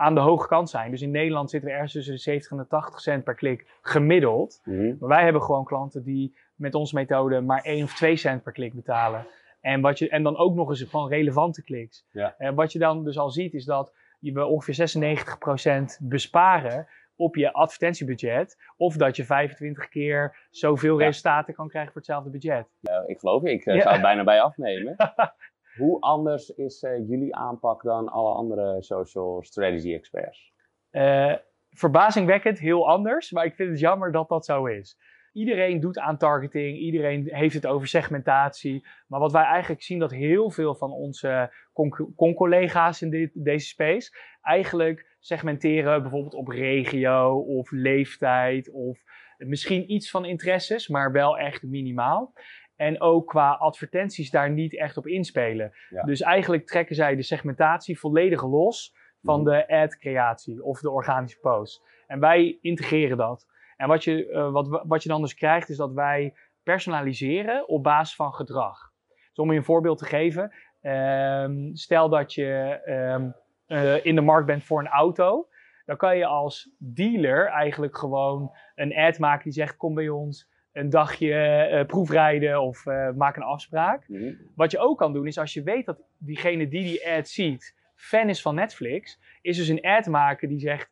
aan 0.00 0.14
de 0.14 0.20
hoge 0.20 0.46
kant 0.48 0.70
zijn. 0.70 0.90
Dus 0.90 1.02
in 1.02 1.10
Nederland 1.10 1.50
zitten 1.50 1.68
we 1.68 1.74
ergens 1.74 1.92
tussen 1.92 2.14
de 2.14 2.20
70 2.20 2.50
en 2.50 2.56
de 2.56 2.66
80 2.66 3.00
cent 3.00 3.24
per 3.24 3.34
klik 3.34 3.66
gemiddeld. 3.82 4.60
Mhm. 4.64 4.94
Maar 4.98 5.08
wij 5.08 5.22
hebben 5.24 5.42
gewoon 5.42 5.64
klanten 5.64 6.02
die 6.02 6.36
met 6.54 6.74
onze 6.74 6.94
methode 6.94 7.40
maar 7.40 7.62
1 7.62 7.84
of 7.84 7.94
2 7.94 8.16
cent 8.16 8.42
per 8.42 8.52
klik 8.52 8.74
betalen. 8.74 9.26
En, 9.60 9.80
wat 9.80 9.98
je, 9.98 10.08
en 10.08 10.22
dan 10.22 10.36
ook 10.36 10.54
nog 10.54 10.68
eens 10.68 10.84
van 10.88 11.08
relevante 11.08 11.62
kliks. 11.62 12.04
Ja. 12.10 12.34
En 12.38 12.54
wat 12.54 12.72
je 12.72 12.78
dan 12.78 13.04
dus 13.04 13.18
al 13.18 13.30
ziet 13.30 13.54
is 13.54 13.64
dat 13.64 13.92
je 14.20 14.44
ongeveer 14.46 14.74
96% 14.74 15.98
besparen 16.00 16.86
op 17.16 17.36
je 17.36 17.52
advertentiebudget. 17.52 18.58
Of 18.76 18.96
dat 18.96 19.16
je 19.16 19.24
25 19.24 19.88
keer 19.88 20.46
zoveel 20.50 20.98
Ja. 20.98 21.06
resultaten 21.06 21.54
kan 21.54 21.68
krijgen 21.68 21.92
voor 21.92 22.00
hetzelfde 22.00 22.30
budget. 22.30 22.66
Eh, 22.82 22.96
ik 23.06 23.18
geloof 23.18 23.42
je, 23.42 23.50
ik 23.50 23.66
eh, 23.66 23.74
Ja. 23.74 23.80
zou 23.80 23.92
het 23.92 24.02
bijna 24.02 24.24
bij 24.24 24.40
afnemen. 24.40 24.96
Hoe 25.76 26.00
anders 26.00 26.48
is 26.48 26.82
eh, 26.82 27.08
jullie 27.08 27.36
aanpak 27.36 27.82
dan 27.82 28.08
alle 28.08 28.34
andere 28.34 28.82
social 28.82 29.42
strategy 29.42 29.94
experts? 29.94 30.52
Eh, 30.90 31.34
verbazingwekkend 31.70 32.58
heel 32.58 32.88
anders, 32.88 33.30
maar 33.30 33.44
ik 33.44 33.54
vind 33.54 33.70
het 33.70 33.80
jammer 33.80 34.12
dat 34.12 34.28
dat 34.28 34.44
zo 34.44 34.66
is. 34.66 34.98
Iedereen 35.32 35.80
doet 35.80 35.98
aan 35.98 36.18
targeting, 36.18 36.78
iedereen 36.78 37.28
heeft 37.34 37.54
het 37.54 37.66
over 37.66 37.88
segmentatie. 37.88 38.86
Maar 39.06 39.20
wat 39.20 39.32
wij 39.32 39.44
eigenlijk 39.44 39.82
zien 39.82 39.98
dat 39.98 40.10
heel 40.10 40.50
veel 40.50 40.74
van 40.74 40.92
onze 40.92 41.52
con- 41.72 42.14
con-collega's 42.16 43.02
in 43.02 43.30
deze 43.34 43.66
space 43.66 44.16
eigenlijk 44.42 45.16
segmenteren 45.18 46.02
bijvoorbeeld 46.02 46.34
op 46.34 46.48
regio 46.48 47.38
of 47.38 47.70
leeftijd 47.70 48.70
of 48.70 48.98
Misschien 49.46 49.92
iets 49.92 50.10
van 50.10 50.24
interesses, 50.24 50.88
maar 50.88 51.12
wel 51.12 51.38
echt 51.38 51.62
minimaal. 51.62 52.32
En 52.80 53.00
ook 53.00 53.26
qua 53.26 53.50
advertenties 53.52 54.30
daar 54.30 54.50
niet 54.50 54.76
echt 54.76 54.96
op 54.96 55.06
inspelen. 55.06 55.72
Ja. 55.88 56.02
Dus 56.02 56.20
eigenlijk 56.20 56.66
trekken 56.66 56.94
zij 56.94 57.16
de 57.16 57.22
segmentatie 57.22 57.98
volledig 57.98 58.42
los 58.42 58.94
van 59.22 59.40
Mhm. 59.40 59.50
de 59.50 59.68
ad-creatie 59.68 60.62
of 60.64 60.80
de 60.80 60.90
organische 60.90 61.38
post. 61.40 61.82
En 62.06 62.20
wij 62.20 62.58
integreren 62.60 63.16
dat. 63.16 63.46
En 63.76 63.88
wat 63.88 64.04
je, 64.04 64.30
eh, 64.30 64.50
wat, 64.52 64.82
wat 64.86 65.02
je 65.02 65.08
dan 65.08 65.20
dus 65.20 65.34
krijgt, 65.34 65.68
is 65.68 65.76
dat 65.76 65.92
wij 65.92 66.34
personaliseren 66.62 67.68
op 67.68 67.82
basis 67.82 68.16
van 68.16 68.32
gedrag. 68.34 68.78
Dus 69.08 69.44
om 69.44 69.50
je 69.50 69.58
een 69.58 69.64
voorbeeld 69.64 69.98
te 69.98 70.04
geven, 70.04 70.52
ehm, 70.80 71.74
stel 71.74 72.08
dat 72.08 72.34
je 72.34 72.80
ehm, 72.84 73.30
eh, 73.66 74.04
in 74.04 74.14
de 74.14 74.20
markt 74.20 74.46
bent 74.46 74.64
voor 74.64 74.80
een 74.80 74.88
auto, 74.88 75.48
dan 75.84 75.96
kan 75.96 76.16
je 76.16 76.26
als 76.26 76.74
dealer 76.78 77.46
eigenlijk 77.46 77.98
gewoon 77.98 78.50
een 78.74 78.96
ad 78.96 79.18
maken 79.18 79.44
die 79.44 79.52
zegt: 79.52 79.76
kom 79.76 79.94
bij 79.94 80.08
ons 80.08 80.48
een 80.72 80.90
dagje 80.90 81.34
eh, 81.34 81.86
proefrijden 81.86 82.62
of 82.62 82.86
eh, 82.86 83.10
maak 83.10 83.36
een 83.36 83.42
afspraak. 83.42 84.08
Mhm. 84.08 84.34
Wat 84.54 84.70
je 84.70 84.78
ook 84.78 84.98
kan 84.98 85.12
doen 85.12 85.26
is 85.26 85.38
als 85.38 85.54
je 85.54 85.62
weet 85.62 85.86
dat 85.86 86.02
diegene 86.18 86.68
die 86.68 86.82
die 86.82 87.08
ad 87.08 87.28
ziet 87.28 87.76
fan 87.94 88.28
is 88.28 88.42
van 88.42 88.54
Netflix, 88.54 89.20
is 89.42 89.56
dus 89.56 89.68
een 89.68 89.82
ad 89.82 90.06
maken 90.06 90.48
die 90.48 90.58
zegt: 90.58 90.90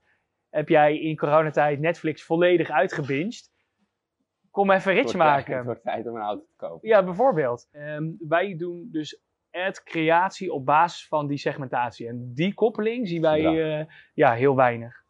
heb 0.50 0.68
jij 0.68 0.98
in 0.98 1.16
coronatijd 1.16 1.80
Netflix 1.80 2.22
volledig 2.22 2.70
uitgebinged? 2.70 3.50
Kom 4.50 4.70
even 4.70 4.92
rich 4.92 5.04
tijd- 5.04 5.16
maken. 5.16 5.56
Het 5.56 5.64
wordt 5.64 5.82
tijd 5.82 6.06
om 6.06 6.16
een 6.16 6.22
auto 6.22 6.44
te 6.44 6.56
kopen. 6.56 6.88
Ja, 6.88 7.04
bijvoorbeeld. 7.04 7.68
Ehm, 7.72 8.04
wij 8.18 8.56
doen 8.56 8.88
dus 8.92 9.22
ad-creatie 9.50 10.52
op 10.52 10.64
basis 10.64 11.08
van 11.08 11.26
die 11.26 11.38
segmentatie. 11.38 12.08
En 12.08 12.32
die 12.34 12.54
koppeling 12.54 13.08
zien 13.08 13.22
wij 13.22 13.78
eh, 13.78 13.86
ja, 14.14 14.32
heel 14.32 14.56
weinig. 14.56 15.04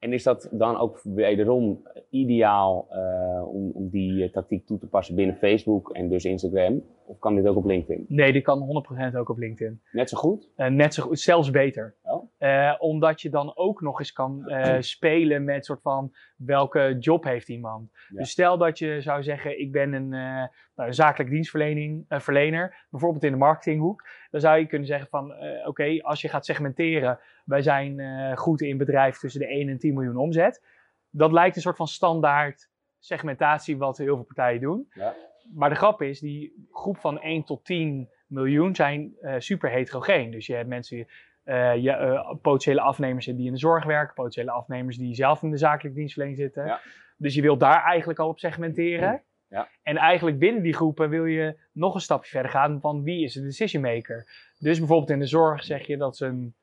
En 0.00 0.12
is 0.12 0.22
dat 0.22 0.48
dan 0.50 0.76
ook 0.76 1.00
wederom 1.02 1.82
ideaal 2.10 2.86
eh, 2.90 3.48
om, 3.48 3.70
om 3.70 3.88
die 3.88 4.24
eh, 4.24 4.32
tactiek 4.32 4.66
toe 4.66 4.78
te 4.78 4.86
passen 4.86 5.14
binnen 5.14 5.36
Facebook 5.36 5.90
en 5.90 6.08
dus 6.08 6.24
Instagram? 6.24 6.82
Of 7.04 7.18
kan 7.18 7.34
dit 7.34 7.46
ook 7.46 7.56
op 7.56 7.64
LinkedIn? 7.64 8.04
Nee, 8.08 8.32
die 8.32 8.42
kan 8.42 8.84
100% 9.12 9.16
ook 9.16 9.28
op 9.28 9.38
LinkedIn. 9.38 9.80
Net 9.92 10.08
zo 10.08 10.18
goed? 10.18 10.50
Eh, 10.56 10.66
net 10.70 10.94
zo 10.94 11.02
goed, 11.02 11.20
zelfs 11.20 11.50
beter. 11.50 11.94
Eh, 12.40 12.74
omdat 12.78 13.20
je 13.20 13.30
dan 13.30 13.56
ook 13.56 13.80
nog 13.80 13.98
eens 13.98 14.12
kan 14.12 14.46
eh, 14.46 14.80
spelen 14.96 15.44
met 15.44 15.64
soort 15.64 15.82
van 15.82 16.14
welke 16.36 16.96
job 16.98 17.24
heeft 17.24 17.48
iemand. 17.48 17.90
Ja. 18.08 18.18
Dus 18.18 18.30
stel 18.30 18.58
dat 18.58 18.78
je 18.78 19.00
zou 19.00 19.22
zeggen, 19.22 19.60
ik 19.60 19.72
ben 19.72 19.92
een, 19.92 20.12
eh, 20.12 20.46
nou, 20.74 20.92
zakelijk 20.92 21.30
dienstverlening, 21.30 22.04
verlener, 22.08 22.86
bijvoorbeeld 22.90 23.24
in 23.24 23.30
de 23.30 23.38
marketinghoek. 23.38 24.08
Dan 24.30 24.40
zou 24.40 24.58
je 24.58 24.66
kunnen 24.66 24.86
zeggen 24.86 25.08
van, 25.08 25.34
oké, 25.64 26.02
als 26.02 26.20
je 26.20 26.28
gaat 26.28 26.44
segmenteren, 26.44 27.18
wij 27.44 27.62
zijn 27.62 28.00
goed 28.36 28.60
in 28.60 28.78
bedrijf 28.78 29.18
tussen 29.18 29.40
de 29.40 29.48
1 29.48 29.68
en 29.68 29.78
10 29.78 29.94
miljoen 29.94 30.16
omzet. 30.16 30.64
Dat 31.10 31.32
lijkt 31.32 31.56
een 31.56 31.62
soort 31.62 31.76
van 31.76 31.88
standaard 31.88 32.70
segmentatie 32.98 33.76
wat 33.76 33.98
heel 33.98 34.16
veel 34.16 34.24
partijen 34.24 34.60
doen. 34.60 34.86
Ja. 34.90 35.14
Maar 35.54 35.68
de 35.68 35.74
grap 35.74 36.02
is, 36.02 36.20
die 36.20 36.68
groep 36.70 36.98
van 36.98 37.20
1 37.20 37.44
tot 37.44 37.64
10 37.64 38.10
miljoen 38.26 38.74
zijn 38.74 39.14
super 39.38 39.70
heterogeen. 39.70 40.30
Dus 40.30 40.46
je 40.46 40.54
hebt 40.54 40.68
mensen, 40.68 41.06
eh, 41.50 41.76
je, 41.76 41.90
eh, 41.90 42.34
potentiële 42.42 42.80
afnemers 42.80 43.26
die 43.26 43.46
in 43.46 43.52
de 43.52 43.58
zorg 43.58 43.84
werken, 43.84 44.14
potentiële 44.14 44.50
afnemers 44.50 44.96
die 44.96 45.14
zelf 45.14 45.42
in 45.42 45.50
de 45.50 45.56
zakelijke 45.56 45.98
dienstverlening 45.98 46.40
zitten. 46.40 46.66
Ja. 46.66 46.80
Dus 47.16 47.34
je 47.34 47.42
wilt 47.42 47.60
daar 47.60 47.84
eigenlijk 47.84 48.18
al 48.18 48.28
op 48.28 48.38
segmenteren. 48.38 49.22
Ja. 49.50 49.68
En 49.82 49.96
eigenlijk 49.96 50.38
binnen 50.38 50.62
die 50.62 50.74
groepen 50.74 51.08
wil 51.08 51.24
je 51.24 51.58
nog 51.72 51.94
een 51.94 52.00
stapje 52.00 52.30
verder 52.30 52.50
gaan 52.50 52.80
van 52.80 53.02
wie 53.02 53.24
is 53.24 53.32
de 53.32 53.42
decision 53.42 53.82
maker. 53.82 54.26
Dus 54.58 54.78
bijvoorbeeld 54.78 55.10
in 55.10 55.18
de 55.18 55.26
zorg 55.26 55.64
zeg 55.64 55.86
je 55.86 55.96
dat 55.96 56.16
ze 56.16 56.26
een, 56.26 56.54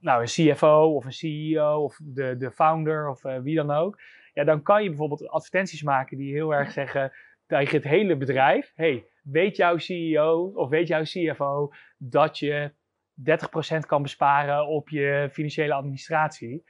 nou, 0.00 0.20
een 0.20 0.26
CFO 0.54 0.94
of 0.94 1.04
een 1.04 1.12
CEO 1.12 1.82
of 1.82 2.00
de, 2.02 2.36
de 2.36 2.50
founder 2.50 3.08
of 3.08 3.24
eh, 3.24 3.38
wie 3.38 3.56
dan 3.56 3.70
ook. 3.70 4.00
Ja, 4.32 4.44
dan 4.44 4.62
kan 4.62 4.82
je 4.82 4.88
bijvoorbeeld 4.88 5.28
advertenties 5.28 5.82
maken 5.82 6.16
die 6.16 6.32
heel 6.32 6.54
erg 6.54 6.70
zeggen 6.70 7.12
tegen 7.46 7.76
het 7.76 7.84
hele 7.84 8.16
bedrijf. 8.16 8.72
hey, 8.74 9.04
weet 9.22 9.56
jouw 9.56 9.78
CEO 9.78 10.52
of 10.54 10.68
weet 10.68 10.88
jouw 10.88 11.02
CFO 11.02 11.72
dat 11.98 12.38
je 12.38 12.72
30% 13.18 13.86
kan 13.86 14.02
besparen 14.02 14.66
op 14.66 14.88
je 14.88 15.28
financiële 15.32 15.74
administratie? 15.74 16.64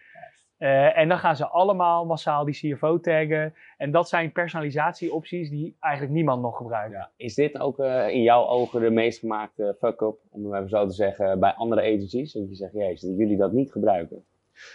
Eh, 0.56 0.98
en 0.98 1.08
dan 1.08 1.18
gaan 1.18 1.36
ze 1.36 1.48
allemaal 1.48 2.06
massaal 2.06 2.44
die 2.44 2.74
CFO 2.74 3.00
taggen. 3.00 3.54
En 3.76 3.90
dat 3.90 4.08
zijn 4.08 4.32
personalisatieopties 4.32 5.50
die 5.50 5.76
eigenlijk 5.80 6.14
niemand 6.14 6.42
nog 6.42 6.56
gebruikt. 6.56 6.92
Ja. 6.92 7.10
Is 7.16 7.34
dit 7.34 7.58
ook 7.58 7.78
eh, 7.78 8.08
in 8.08 8.22
jouw 8.22 8.46
ogen 8.46 8.80
de 8.80 8.90
meest 8.90 9.18
gemaakte 9.18 9.76
fuck-up, 9.78 10.18
om 10.30 10.44
het 10.44 10.54
even 10.54 10.68
zo 10.68 10.86
te 10.86 10.94
zeggen, 10.94 11.40
bij 11.40 11.52
andere 11.52 11.80
agencies? 11.80 12.32
Dat 12.32 12.48
je 12.48 12.54
zegt, 12.54 12.72
jezus, 12.72 13.00
dat 13.00 13.18
jullie 13.18 13.36
dat 13.36 13.52
niet 13.52 13.72
gebruiken. 13.72 14.24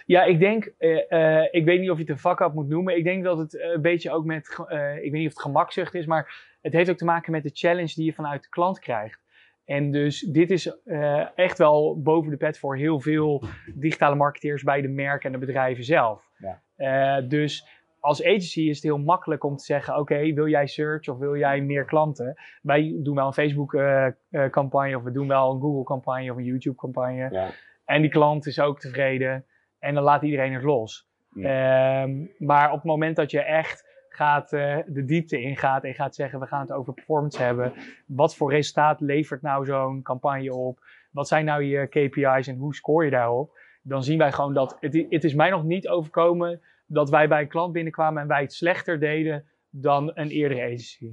Ja, 0.05 0.23
ik 0.23 0.39
denk, 0.39 0.73
eh, 0.77 1.11
eh, 1.11 1.47
ik 1.51 1.65
weet 1.65 1.79
niet 1.79 1.89
of 1.89 1.95
je 1.95 2.01
het 2.01 2.11
een 2.11 2.19
fuck-up 2.19 2.53
moet 2.53 2.67
noemen. 2.67 2.97
Ik 2.97 3.03
denk 3.03 3.23
dat 3.23 3.37
het 3.37 3.59
een 3.61 3.81
beetje 3.81 4.11
ook 4.11 4.25
met, 4.25 4.57
eh, 4.67 4.95
ik 4.95 5.11
weet 5.11 5.19
niet 5.19 5.27
of 5.27 5.33
het 5.33 5.41
gemakzucht 5.41 5.93
is, 5.93 6.05
maar 6.05 6.57
het 6.61 6.73
heeft 6.73 6.89
ook 6.89 6.97
te 6.97 7.05
maken 7.05 7.31
met 7.31 7.43
de 7.43 7.51
challenge 7.53 7.93
die 7.95 8.05
je 8.05 8.13
vanuit 8.13 8.43
de 8.43 8.49
klant 8.49 8.79
krijgt. 8.79 9.23
En 9.65 9.91
dus 9.91 10.19
dit 10.19 10.51
is 10.51 10.79
eh, 10.85 11.37
echt 11.37 11.57
wel 11.57 12.01
boven 12.01 12.31
de 12.31 12.37
pet 12.37 12.59
voor 12.59 12.77
heel 12.77 12.99
veel 12.99 13.43
digitale 13.75 14.15
marketeers 14.15 14.63
bij 14.63 14.81
de 14.81 14.87
merken 14.87 15.33
en 15.33 15.39
de 15.39 15.45
bedrijven 15.45 15.83
zelf. 15.83 16.29
Ja. 16.37 16.61
Eh, 16.75 17.29
dus 17.29 17.67
als 17.99 18.23
agency 18.23 18.61
is 18.61 18.75
het 18.75 18.83
heel 18.83 18.97
makkelijk 18.97 19.43
om 19.43 19.55
te 19.55 19.63
zeggen, 19.63 19.97
oké, 19.97 20.33
wil 20.33 20.47
jij 20.47 20.67
search 20.67 21.07
of 21.07 21.17
wil 21.17 21.37
jij 21.37 21.61
meer 21.61 21.85
klanten? 21.85 22.35
Wij 22.61 22.95
doen 22.97 23.15
wel 23.15 23.27
een 23.27 23.33
Facebook 23.33 23.73
eh, 23.73 24.07
campagne 24.49 24.97
of 24.97 25.03
we 25.03 25.11
doen 25.11 25.27
wel 25.27 25.53
een 25.53 25.61
Google 25.61 25.83
campagne 25.83 26.31
of 26.31 26.37
een 26.37 26.43
YouTube 26.43 26.75
campagne. 26.75 27.29
Ja. 27.31 27.49
En 27.85 28.01
die 28.01 28.11
klant 28.11 28.45
is 28.45 28.59
ook 28.59 28.79
tevreden. 28.79 29.45
En 29.79 29.93
dan 29.93 30.03
laat 30.03 30.23
iedereen 30.23 30.53
het 30.53 30.63
los. 30.63 31.09
Ja. 31.29 32.01
Ehm, 32.03 32.25
maar 32.37 32.67
op 32.67 32.75
het 32.75 32.85
moment 32.85 33.15
dat 33.15 33.31
je 33.31 33.41
echt 33.41 33.84
gaat, 34.15 34.53
eh, 34.53 34.77
de 34.87 35.05
diepte 35.05 35.39
ingaat 35.41 35.83
en 35.83 35.93
gaat 35.93 36.15
zeggen: 36.15 36.39
we 36.39 36.45
gaan 36.45 36.61
het 36.61 36.71
over 36.71 36.93
performance 36.93 37.41
hebben. 37.41 37.73
Wat 38.05 38.35
voor 38.35 38.51
resultaat 38.51 39.01
levert 39.01 39.41
nou 39.41 39.65
zo'n 39.65 40.01
campagne 40.01 40.53
op? 40.53 40.79
Wat 41.11 41.27
zijn 41.27 41.45
nou 41.45 41.63
je 41.63 41.87
KPI's 41.87 42.47
en 42.47 42.57
hoe 42.57 42.75
score 42.75 43.05
je 43.05 43.11
daarop? 43.11 43.57
Dan 43.81 44.03
zien 44.03 44.17
wij 44.17 44.31
gewoon 44.31 44.53
dat 44.53 44.77
het, 44.79 45.05
het 45.09 45.23
is 45.23 45.33
mij 45.33 45.49
nog 45.49 45.63
niet 45.63 45.87
overkomen 45.87 46.61
dat 46.85 47.09
wij 47.09 47.27
bij 47.27 47.41
een 47.41 47.47
klant 47.47 47.73
binnenkwamen 47.73 48.21
en 48.21 48.27
wij 48.27 48.41
het 48.41 48.53
slechter 48.53 48.99
deden 48.99 49.45
dan 49.69 50.11
een 50.13 50.29
eerdere 50.29 50.61
agency. 50.63 51.11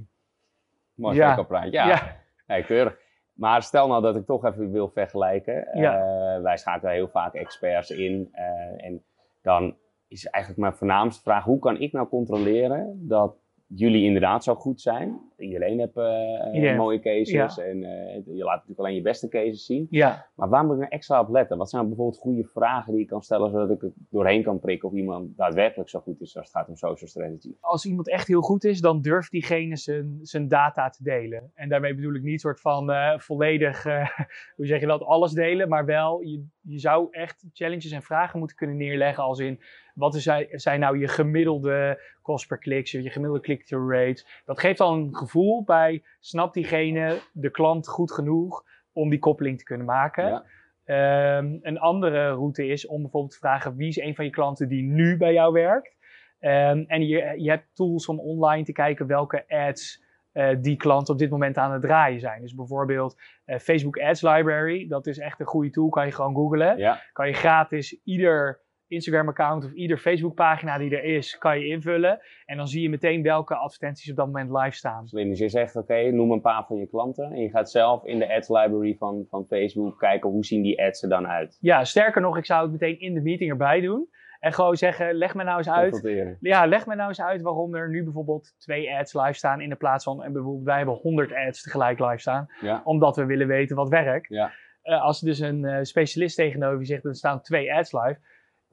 Mooi 0.95 1.15
Ja. 1.15 1.43
praatje. 1.43 1.71
Ja, 1.71 2.17
Ja. 2.47 2.61
Keurig. 2.61 2.97
Maar 3.33 3.63
stel 3.63 3.87
nou 3.87 4.01
dat 4.01 4.15
ik 4.15 4.25
toch 4.25 4.45
even 4.45 4.71
wil 4.71 4.89
vergelijken. 4.89 5.67
Ja. 5.73 5.97
Eh, 5.97 6.41
wij 6.41 6.57
schakelen 6.57 6.93
heel 6.93 7.07
vaak 7.09 7.33
experts 7.33 7.89
in. 7.89 8.29
eh, 8.31 8.85
en 8.85 9.03
dan 9.41 9.75
is 10.13 10.25
eigenlijk 10.25 10.63
mijn 10.63 10.75
voornaamste 10.75 11.21
vraag: 11.23 11.43
hoe 11.43 11.59
kan 11.59 11.79
ik 11.79 11.91
nou 11.91 12.07
controleren 12.07 13.07
dat 13.07 13.35
jullie 13.75 14.03
inderdaad 14.03 14.43
zo 14.43 14.55
goed 14.55 14.81
zijn? 14.81 15.19
Iedereen 15.37 15.79
heeft 15.79 15.97
eh, 15.97 16.53
Iedereen. 16.53 16.77
mooie 16.77 16.99
cases 16.99 17.55
Ja. 17.55 17.63
en 17.63 17.83
eh, 17.83 18.15
je 18.25 18.43
laat 18.43 18.53
natuurlijk 18.53 18.79
alleen 18.79 18.95
je 18.95 19.01
beste 19.01 19.27
cases 19.27 19.65
zien. 19.65 19.87
Ja, 19.89 20.27
Maar 20.35 20.49
waar 20.49 20.63
moet 20.63 20.73
ik 20.73 20.79
nou 20.79 20.91
extra 20.91 21.19
op 21.19 21.29
letten? 21.29 21.57
Wat 21.57 21.69
zijn 21.69 21.87
bijvoorbeeld 21.87 22.21
goede 22.21 22.43
vragen 22.43 22.93
die 22.93 23.01
ik 23.01 23.07
kan 23.07 23.21
stellen 23.21 23.51
zodat 23.51 23.69
ik 23.69 23.81
er 23.81 23.91
doorheen 24.09 24.43
kan 24.43 24.59
prikken 24.59 24.89
of 24.89 24.95
iemand 24.95 25.37
daadwerkelijk 25.37 25.89
zo 25.89 25.99
goed 25.99 26.21
is 26.21 26.37
als 26.37 26.45
het 26.47 26.55
gaat 26.55 26.67
om 26.67 26.75
social 26.75 27.09
strategy? 27.09 27.51
als 27.59 27.85
iemand 27.85 28.09
echt 28.09 28.27
heel 28.27 28.41
goed 28.41 28.63
is, 28.63 28.81
dan 28.81 29.01
durft 29.01 29.31
diegene 29.31 29.77
zijn, 29.77 30.19
zijn 30.21 30.47
data 30.47 30.89
te 30.89 31.03
delen. 31.03 31.51
En 31.53 31.69
daarmee 31.69 31.95
bedoel 31.95 32.13
ik 32.15 32.23
niet 32.23 32.41
soort 32.41 32.61
van 32.61 32.91
eh, 32.91 33.19
volledig, 33.19 33.83
hoe 34.55 34.65
zeg 34.65 34.79
je 34.79 34.87
dat, 34.87 35.03
alles 35.03 35.31
delen, 35.31 35.69
maar 35.69 35.85
wel, 35.85 36.21
je, 36.21 36.45
je 36.61 36.79
zou 36.79 37.07
echt 37.11 37.45
challenges 37.53 37.91
en 37.91 38.01
vragen 38.01 38.39
moeten 38.39 38.57
kunnen 38.57 38.77
neerleggen 38.77 39.23
als 39.23 39.39
in, 39.39 39.59
wat 39.93 40.15
is, 40.15 40.29
zijn 40.51 40.79
nou 40.79 40.99
je 40.99 41.07
gemiddelde 41.07 42.01
kost 42.21 42.47
per 42.47 42.57
klik, 42.57 42.85
je 42.85 43.09
gemiddelde 43.09 43.43
click-through 43.43 43.93
rates. 43.93 44.41
Dat 44.45 44.59
geeft 44.59 44.79
al 44.79 44.93
een 44.93 45.15
gevoel 45.15 45.63
bij, 45.63 46.03
snapt 46.19 46.53
diegene 46.53 47.19
de 47.33 47.49
klant 47.49 47.87
goed 47.87 48.11
genoeg 48.11 48.63
om 48.93 49.09
die 49.09 49.19
koppeling 49.19 49.57
te 49.57 49.63
kunnen 49.63 49.85
maken. 49.85 50.25
Ja. 50.25 50.45
Ehm, 50.85 51.57
een 51.61 51.79
andere 51.79 52.29
route 52.29 52.67
is 52.67 52.87
om 52.87 53.01
bijvoorbeeld 53.01 53.33
te 53.33 53.37
vragen 53.37 53.75
wie 53.75 53.87
is 53.87 53.97
een 53.97 54.15
van 54.15 54.25
je 54.25 54.31
klanten 54.31 54.67
die 54.67 54.83
nu 54.83 55.17
bij 55.17 55.33
jou 55.33 55.53
werkt. 55.53 55.95
Ehm, 56.39 56.83
en 56.87 57.07
je, 57.07 57.33
je 57.37 57.49
hebt 57.49 57.67
tools 57.73 58.07
om 58.07 58.19
online 58.19 58.63
te 58.63 58.71
kijken 58.71 59.07
welke 59.07 59.47
ads 59.47 60.03
eh, 60.31 60.55
die 60.61 60.75
klanten 60.75 61.13
op 61.13 61.19
dit 61.19 61.29
moment 61.29 61.57
aan 61.57 61.71
het 61.71 61.81
draaien 61.81 62.19
zijn. 62.19 62.41
Dus 62.41 62.55
bijvoorbeeld 62.55 63.19
eh, 63.45 63.59
Facebook 63.59 63.99
Ads 63.99 64.21
Library, 64.21 64.87
dat 64.87 65.07
is 65.07 65.17
echt 65.17 65.39
een 65.39 65.45
goede 65.45 65.69
tool, 65.69 65.89
kan 65.89 66.05
je 66.05 66.11
gewoon 66.11 66.35
googlen. 66.35 66.77
Ja, 66.77 67.01
Kan 67.11 67.27
je 67.27 67.33
gratis 67.33 68.01
ieder 68.03 68.62
Instagram-account 68.93 69.65
of 69.65 69.71
ieder 69.71 69.97
Facebook-pagina 69.97 70.77
die 70.77 70.97
er 70.97 71.03
is, 71.03 71.37
kan 71.37 71.59
je 71.59 71.67
invullen. 71.67 72.19
En 72.45 72.57
dan 72.57 72.67
zie 72.67 72.81
je 72.81 72.89
meteen 72.89 73.21
welke 73.23 73.55
advertenties 73.55 74.09
op 74.09 74.15
dat 74.15 74.25
moment 74.25 74.51
live 74.51 74.75
staan. 74.75 75.07
slim. 75.07 75.29
Dus 75.29 75.39
je 75.39 75.49
zegt, 75.49 75.75
oké, 75.75 76.11
noem 76.11 76.31
een 76.31 76.41
paar 76.41 76.65
van 76.65 76.77
je 76.77 76.87
klanten. 76.87 77.31
En 77.31 77.41
je 77.41 77.49
gaat 77.49 77.71
zelf 77.71 78.05
in 78.05 78.19
de 78.19 78.35
ads 78.35 78.49
library 78.49 78.95
van, 78.99 79.25
van 79.29 79.45
Facebook 79.45 79.99
kijken 79.99 80.29
hoe 80.29 80.45
zien 80.45 80.61
die 80.61 80.83
ads 80.83 81.03
er 81.03 81.09
dan 81.09 81.27
uit. 81.27 81.57
Ja, 81.61 81.83
sterker 81.83 82.21
nog, 82.21 82.37
ik 82.37 82.45
zou 82.45 82.61
het 82.61 82.71
meteen 82.71 82.99
in 82.99 83.13
de 83.13 83.21
meeting 83.21 83.49
erbij 83.49 83.81
doen. 83.81 84.09
En 84.39 84.53
gewoon 84.53 84.75
zeggen, 84.75 85.13
leg 85.13 85.35
me 85.35 85.43
nou 85.43 85.57
eens 85.57 85.69
uit. 85.69 86.37
Ja, 86.39 86.65
leg 86.65 86.85
me 86.85 86.95
nou 86.95 87.07
eens 87.07 87.21
uit 87.21 87.41
waarom 87.41 87.75
er 87.75 87.89
nu 87.89 88.03
bijvoorbeeld 88.03 88.55
twee 88.57 88.95
ads 88.95 89.13
live 89.13 89.33
staan 89.33 89.61
in 89.61 89.69
de 89.69 89.75
plaats 89.75 90.03
van, 90.03 90.23
en 90.23 90.33
bijvoorbeeld 90.33 90.65
wij 90.65 90.77
hebben 90.77 90.95
100 90.95 91.33
ads 91.33 91.61
tegelijk 91.63 91.99
live 91.99 92.17
staan, 92.17 92.47
Ja, 92.61 92.81
omdat 92.83 93.15
we 93.15 93.25
willen 93.25 93.47
weten 93.47 93.75
wat 93.75 93.89
werkt. 93.89 94.29
Ja. 94.29 94.51
Eh, 94.81 95.01
als 95.01 95.21
er 95.21 95.27
dus 95.27 95.39
een 95.39 95.65
eh, 95.65 95.83
specialist 95.83 96.35
tegenover 96.35 96.79
je 96.79 96.85
zegt, 96.85 97.05
er 97.05 97.15
staan 97.15 97.41
twee 97.41 97.73
ads 97.73 97.91
live, 97.91 98.19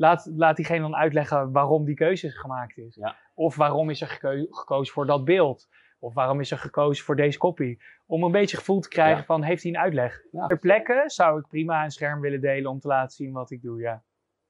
laat, 0.01 0.31
laat 0.37 0.57
diegene 0.57 0.81
dan 0.81 0.97
uitleggen 0.97 1.53
waarom 1.53 1.85
die 1.85 1.95
keuze 1.95 2.31
gemaakt 2.31 2.79
is. 2.79 2.95
Ja. 2.95 3.17
Of 3.35 3.57
waarom 3.57 3.91
is 3.91 4.01
er 4.01 4.07
geko- 4.09 4.47
gekozen 4.51 4.95
voor 4.95 5.07
dat 5.07 5.25
beeld? 5.25 5.69
Of 5.99 6.15
waarom 6.15 6.41
is 6.41 6.51
er 6.51 6.59
gekozen 6.59 7.05
voor 7.05 7.17
deze 7.17 7.39
copy? 7.39 7.79
Om 8.07 8.23
een 8.25 8.31
beetje 8.33 8.57
gevoel 8.57 8.81
te 8.81 8.89
krijgen 8.89 9.17
Ja. 9.19 9.25
van, 9.25 9.43
heeft 9.43 9.63
hij 9.63 9.73
een 9.73 9.79
uitleg? 9.79 10.23
Ja. 10.33 10.47
Ter 10.47 10.59
plekke 10.59 11.03
zou 11.07 11.39
ik 11.39 11.47
prima 11.49 11.85
een 11.85 11.91
scherm 11.91 12.21
willen 12.21 12.41
delen 12.41 12.71
om 12.71 12.81
te 12.81 12.89
laten 12.89 13.11
zien 13.17 13.33
wat 13.33 13.51
ik 13.51 13.63
doe, 13.63 13.81
ja. 13.81 14.03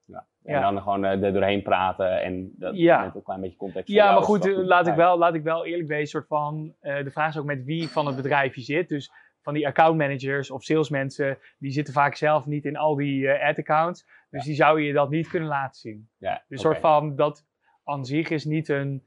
Ja. 0.05 0.25
En 0.43 0.61
dan 0.61 0.81
gewoon 0.81 1.05
eh, 1.05 1.23
er 1.23 1.33
doorheen 1.33 1.61
praten 1.61 2.21
en 2.21 2.51
dat, 2.57 2.75
Ja. 2.75 3.05
met 3.05 3.15
een 3.15 3.23
klein 3.23 3.41
beetje 3.41 3.57
context. 3.57 3.87
Ja, 3.87 3.95
jou 3.95 4.09
maar 4.11 4.19
is 4.21 4.25
goed, 4.27 4.45
eh, 4.47 4.57
laat, 4.57 4.87
ik 4.87 4.95
wel, 4.95 5.17
laat 5.17 5.33
ik 5.33 5.43
wel 5.43 5.65
eerlijk 5.65 5.87
wezen, 5.89 6.07
soort 6.07 6.27
van, 6.27 6.73
eh, 6.79 7.03
de 7.03 7.11
vraag 7.11 7.29
is 7.29 7.37
ook 7.37 7.45
met 7.45 7.63
wie 7.63 7.89
van 7.89 8.05
het 8.07 8.15
bedrijf 8.15 8.55
je 8.55 8.61
zit. 8.61 8.89
Dus 8.89 9.11
van 9.41 9.53
die 9.53 9.67
accountmanagers 9.67 10.51
of 10.51 10.63
salesmensen, 10.63 11.37
die 11.57 11.71
zitten 11.71 11.93
vaak 11.93 12.15
zelf 12.15 12.45
niet 12.45 12.65
in 12.65 12.77
al 12.77 12.95
die 12.95 13.27
eh, 13.27 13.49
ad-accounts. 13.49 14.05
Dus 14.29 14.43
die 14.43 14.55
zou 14.55 14.81
je 14.81 14.93
dat 14.93 15.09
niet 15.09 15.27
kunnen 15.27 15.49
laten 15.49 15.79
zien. 15.79 16.09
Ja, 16.17 16.43
Dus 16.47 16.61
soort 16.61 16.77
van, 16.77 17.15
dat 17.15 17.45
aan 17.83 18.05
zich 18.05 18.29
is 18.29 18.45
niet 18.45 18.69
een, 18.69 19.03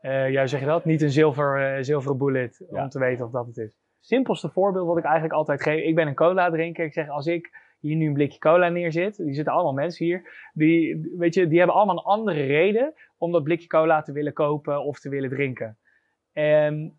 eh 0.00 0.30
ja, 0.30 0.46
zeg 0.46 0.60
je 0.60 0.66
dat? 0.66 0.84
Niet 0.84 1.02
een 1.02 1.10
zilver, 1.10 1.76
eh, 1.76 1.82
zilveren 1.82 2.18
bullet 2.18 2.64
Ja. 2.70 2.82
om 2.82 2.88
te 2.88 2.98
weten 2.98 3.24
of 3.24 3.30
dat 3.30 3.46
het 3.46 3.56
is. 3.56 3.76
Simpelste 4.00 4.48
voorbeeld 4.48 4.86
wat 4.86 4.98
ik 4.98 5.04
eigenlijk 5.04 5.34
altijd 5.34 5.62
geef. 5.62 5.82
Ik 5.84 5.94
ben 5.94 6.06
een 6.06 6.14
cola 6.14 6.50
drinker. 6.50 6.84
Ik 6.84 6.92
zeg, 6.92 7.08
als 7.08 7.26
ik 7.26 7.66
hier 7.80 7.96
nu 7.96 8.06
een 8.06 8.12
blikje 8.12 8.38
cola 8.38 8.68
neerzit, 8.68 9.16
die 9.16 9.34
zitten 9.34 9.52
allemaal 9.52 9.72
mensen 9.72 10.04
hier, 10.04 10.48
die, 10.52 11.10
weet 11.16 11.34
je, 11.34 11.48
die 11.48 11.58
hebben 11.58 11.76
allemaal 11.76 11.96
een 11.96 12.02
andere 12.04 12.44
reden 12.46 12.94
om 13.16 13.32
dat 13.32 13.42
blikje 13.42 13.66
cola 13.66 14.02
te 14.02 14.12
willen 14.12 14.32
kopen 14.32 14.84
of 14.84 15.00
te 15.00 15.08
willen 15.08 15.30
drinken. 15.30 15.78
En 16.32 16.98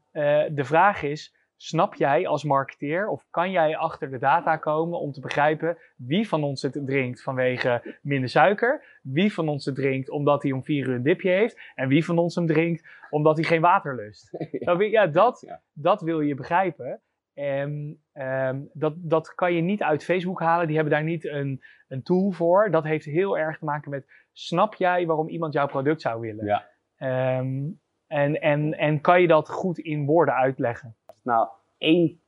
de 0.52 0.64
vraag 0.64 1.04
is, 1.04 1.36
snap 1.62 1.96
jij 1.96 2.28
als 2.28 2.44
marketeer 2.44 3.08
of 3.08 3.26
kan 3.30 3.52
jij 3.52 3.78
achter 3.78 4.10
de 4.12 4.18
data 4.18 4.58
komen 4.58 5.00
om 5.00 5.12
te 5.12 5.20
begrijpen 5.20 5.78
wie 5.96 6.28
van 6.28 6.44
ons 6.44 6.62
het 6.62 6.80
drinkt 6.86 7.22
vanwege 7.22 7.98
minder 8.02 8.30
suiker, 8.30 9.00
wie 9.02 9.34
van 9.34 9.48
ons 9.50 9.66
het 9.66 9.76
drinkt 9.76 10.10
omdat 10.10 10.44
hij 10.44 10.52
om 10.52 10.64
vier 10.64 10.88
uur 10.88 10.96
een 10.96 11.04
dipje 11.04 11.30
heeft 11.30 11.60
en 11.76 11.88
wie 11.88 12.06
van 12.06 12.18
ons 12.18 12.36
hem 12.36 12.48
drinkt 12.48 12.88
omdat 13.10 13.36
hij 13.38 13.46
geen 13.46 13.62
water 13.62 13.96
lust? 13.96 14.30
ja. 14.52 14.78
Wil- 14.78 14.88
Ja, 14.90 15.08
dat, 15.08 15.44
Ja. 15.48 15.62
dat 15.74 16.02
wil 16.02 16.22
je 16.22 16.36
begrijpen. 16.36 17.02
En 17.34 18.02
ehm, 18.12 18.60
dat, 18.74 18.94
dat 18.98 19.36
kan 19.36 19.54
je 19.54 19.62
niet 19.62 19.84
uit 19.84 20.04
Facebook 20.04 20.40
halen. 20.40 20.68
Die 20.68 20.76
hebben 20.76 20.94
daar 20.94 21.04
niet 21.04 21.26
een, 21.26 21.62
een 21.88 22.04
tool 22.04 22.32
voor. 22.32 22.72
Dat 22.72 22.84
heeft 22.84 23.06
heel 23.06 23.38
erg 23.38 23.58
te 23.58 23.66
maken 23.66 23.92
met: 23.92 24.06
snap 24.32 24.76
jij 24.76 25.06
waarom 25.06 25.28
iemand 25.28 25.54
jouw 25.54 25.68
product 25.68 26.02
zou 26.02 26.20
willen? 26.22 26.46
Ja. 26.46 26.68
Ehm, 26.98 27.68
en, 28.08 28.42
en, 28.42 28.78
en 28.78 29.02
kan 29.02 29.22
je 29.22 29.28
dat 29.28 29.50
goed 29.50 29.78
in 29.78 30.06
woorden 30.06 30.34
uitleggen? 30.36 30.96
Het 31.24 31.34
nou 31.34 31.48
één, 31.78 32.22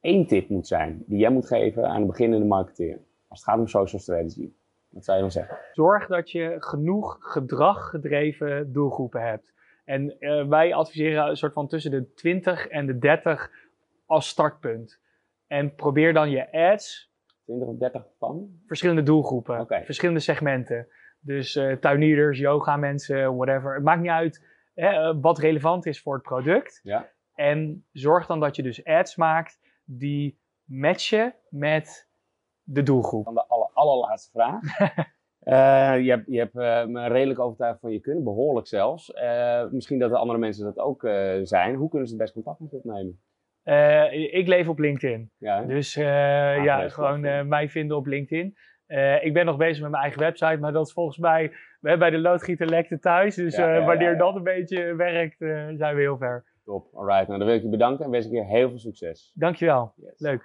één 0.00 0.26
tip 0.26 0.48
moet 0.48 0.66
zijn 0.66 1.04
die 1.06 1.18
jij 1.18 1.30
moet 1.30 1.46
geven 1.46 1.84
aan 1.88 2.00
een 2.00 2.06
beginnende 2.06 2.46
marketeer. 2.46 2.98
Als 3.28 3.40
het 3.40 3.48
gaat 3.48 3.58
om 3.58 3.68
social 3.68 4.00
strategy. 4.00 4.52
Wat 4.88 5.04
zou 5.04 5.16
je 5.16 5.22
dan 5.22 5.32
zeggen? 5.32 5.58
Zorg 5.72 6.06
dat 6.06 6.30
je 6.30 6.56
genoeg 6.58 7.16
gedraggedreven 7.20 8.72
doelgroepen 8.72 9.22
hebt. 9.22 9.54
En 9.84 10.18
eh, 10.18 10.48
wij 10.48 10.74
adviseren 10.74 11.28
een 11.28 11.36
soort 11.36 11.52
van 11.52 11.68
tussen 11.68 11.90
de 11.90 12.12
20 12.14 12.66
en 12.66 12.86
de 12.86 12.98
30 12.98 13.50
als 14.06 14.28
startpunt. 14.28 15.00
En 15.46 15.74
probeer 15.74 16.12
dan 16.12 16.30
je 16.30 16.52
ads 16.52 17.12
20 17.44 17.68
of 17.68 17.76
30 17.76 18.06
van? 18.18 18.60
verschillende 18.66 19.02
doelgroepen, 19.02 19.66
verschillende 19.66 20.20
segmenten. 20.20 20.88
Dus 21.20 21.56
eh 21.56 21.72
tuinierders, 21.72 22.38
yoga 22.38 22.76
mensen, 22.76 23.36
whatever. 23.36 23.74
Het 23.74 23.84
maakt 23.84 24.00
niet 24.00 24.10
uit 24.10 24.44
hè, 24.74 24.88
eh, 24.88 25.16
wat 25.20 25.38
relevant 25.38 25.86
is 25.86 26.02
voor 26.02 26.14
het 26.14 26.22
product. 26.22 26.80
Ja. 26.82 27.08
En 27.36 27.84
zorg 27.92 28.26
dan 28.26 28.40
dat 28.40 28.56
je 28.56 28.62
dus 28.62 28.84
ads 28.84 29.16
maakt 29.16 29.58
die 29.84 30.38
matchen 30.64 31.34
met 31.48 32.08
de 32.62 32.82
doelgroep. 32.82 33.24
Dan 33.24 33.34
de 33.34 33.46
aller, 33.46 33.70
allerlaatste 33.72 34.30
vraag. 34.30 34.60
Eh, 35.46 36.00
je 36.00 36.10
hebt, 36.10 36.24
je 36.26 36.38
hebt 36.38 36.56
eh, 36.56 36.84
me 36.86 37.08
redelijk 37.08 37.40
overtuigd 37.40 37.80
van 37.80 37.92
je 37.92 38.00
kunnen, 38.00 38.24
behoorlijk 38.24 38.66
zelfs. 38.66 39.12
Eh, 39.12 39.64
misschien 39.70 39.98
dat 39.98 40.10
de 40.10 40.16
andere 40.16 40.38
mensen 40.38 40.64
dat 40.64 40.78
ook 40.78 41.00
zijn. 41.42 41.74
Hoe 41.74 41.88
kunnen 41.88 42.08
ze 42.08 42.14
het 42.14 42.22
best 42.22 42.32
contact 42.32 42.60
met 42.60 42.70
je 42.70 42.76
opnemen? 42.76 43.20
Ik 44.32 44.46
leef 44.46 44.68
op 44.68 44.78
LinkedIn. 44.78 45.30
Ja? 45.38 45.62
Dus 45.62 45.94
ja, 45.94 46.88
gewoon 46.88 47.48
mij 47.48 47.68
vinden 47.68 47.96
op 47.96 48.06
LinkedIn. 48.06 48.56
Ik 49.20 49.32
ben 49.32 49.46
nog 49.46 49.56
bezig 49.56 49.82
met 49.82 49.90
mijn 49.90 50.02
eigen 50.02 50.20
website, 50.20 50.58
maar 50.58 50.72
dat 50.72 50.86
is 50.86 50.92
volgens 50.92 51.18
mij 51.18 51.52
we 51.80 51.96
bij 51.96 52.10
de 52.10 52.18
loodgieter 52.18 52.66
lekte 52.66 52.98
thuis. 52.98 53.34
Dus 53.34 53.56
Ja, 53.56 53.68
ja, 53.68 53.74
ja, 53.74 53.84
wanneer 53.84 54.18
dat 54.18 54.34
een 54.34 54.42
beetje 54.42 54.94
werkt, 54.94 55.38
zijn 55.76 55.94
we 55.94 56.00
heel 56.00 56.16
ver. 56.16 56.44
Top. 56.66 56.94
Alright, 56.94 57.26
nou 57.26 57.38
dan 57.38 57.46
wil 57.48 57.56
ik 57.56 57.62
je 57.62 57.68
bedanken 57.68 58.04
en 58.04 58.10
wens 58.10 58.26
ik 58.26 58.32
je 58.32 58.44
heel 58.44 58.68
veel 58.68 58.78
succes. 58.78 59.32
Dankjewel. 59.34 59.92
Yes. 59.96 60.20
Leuk. 60.20 60.44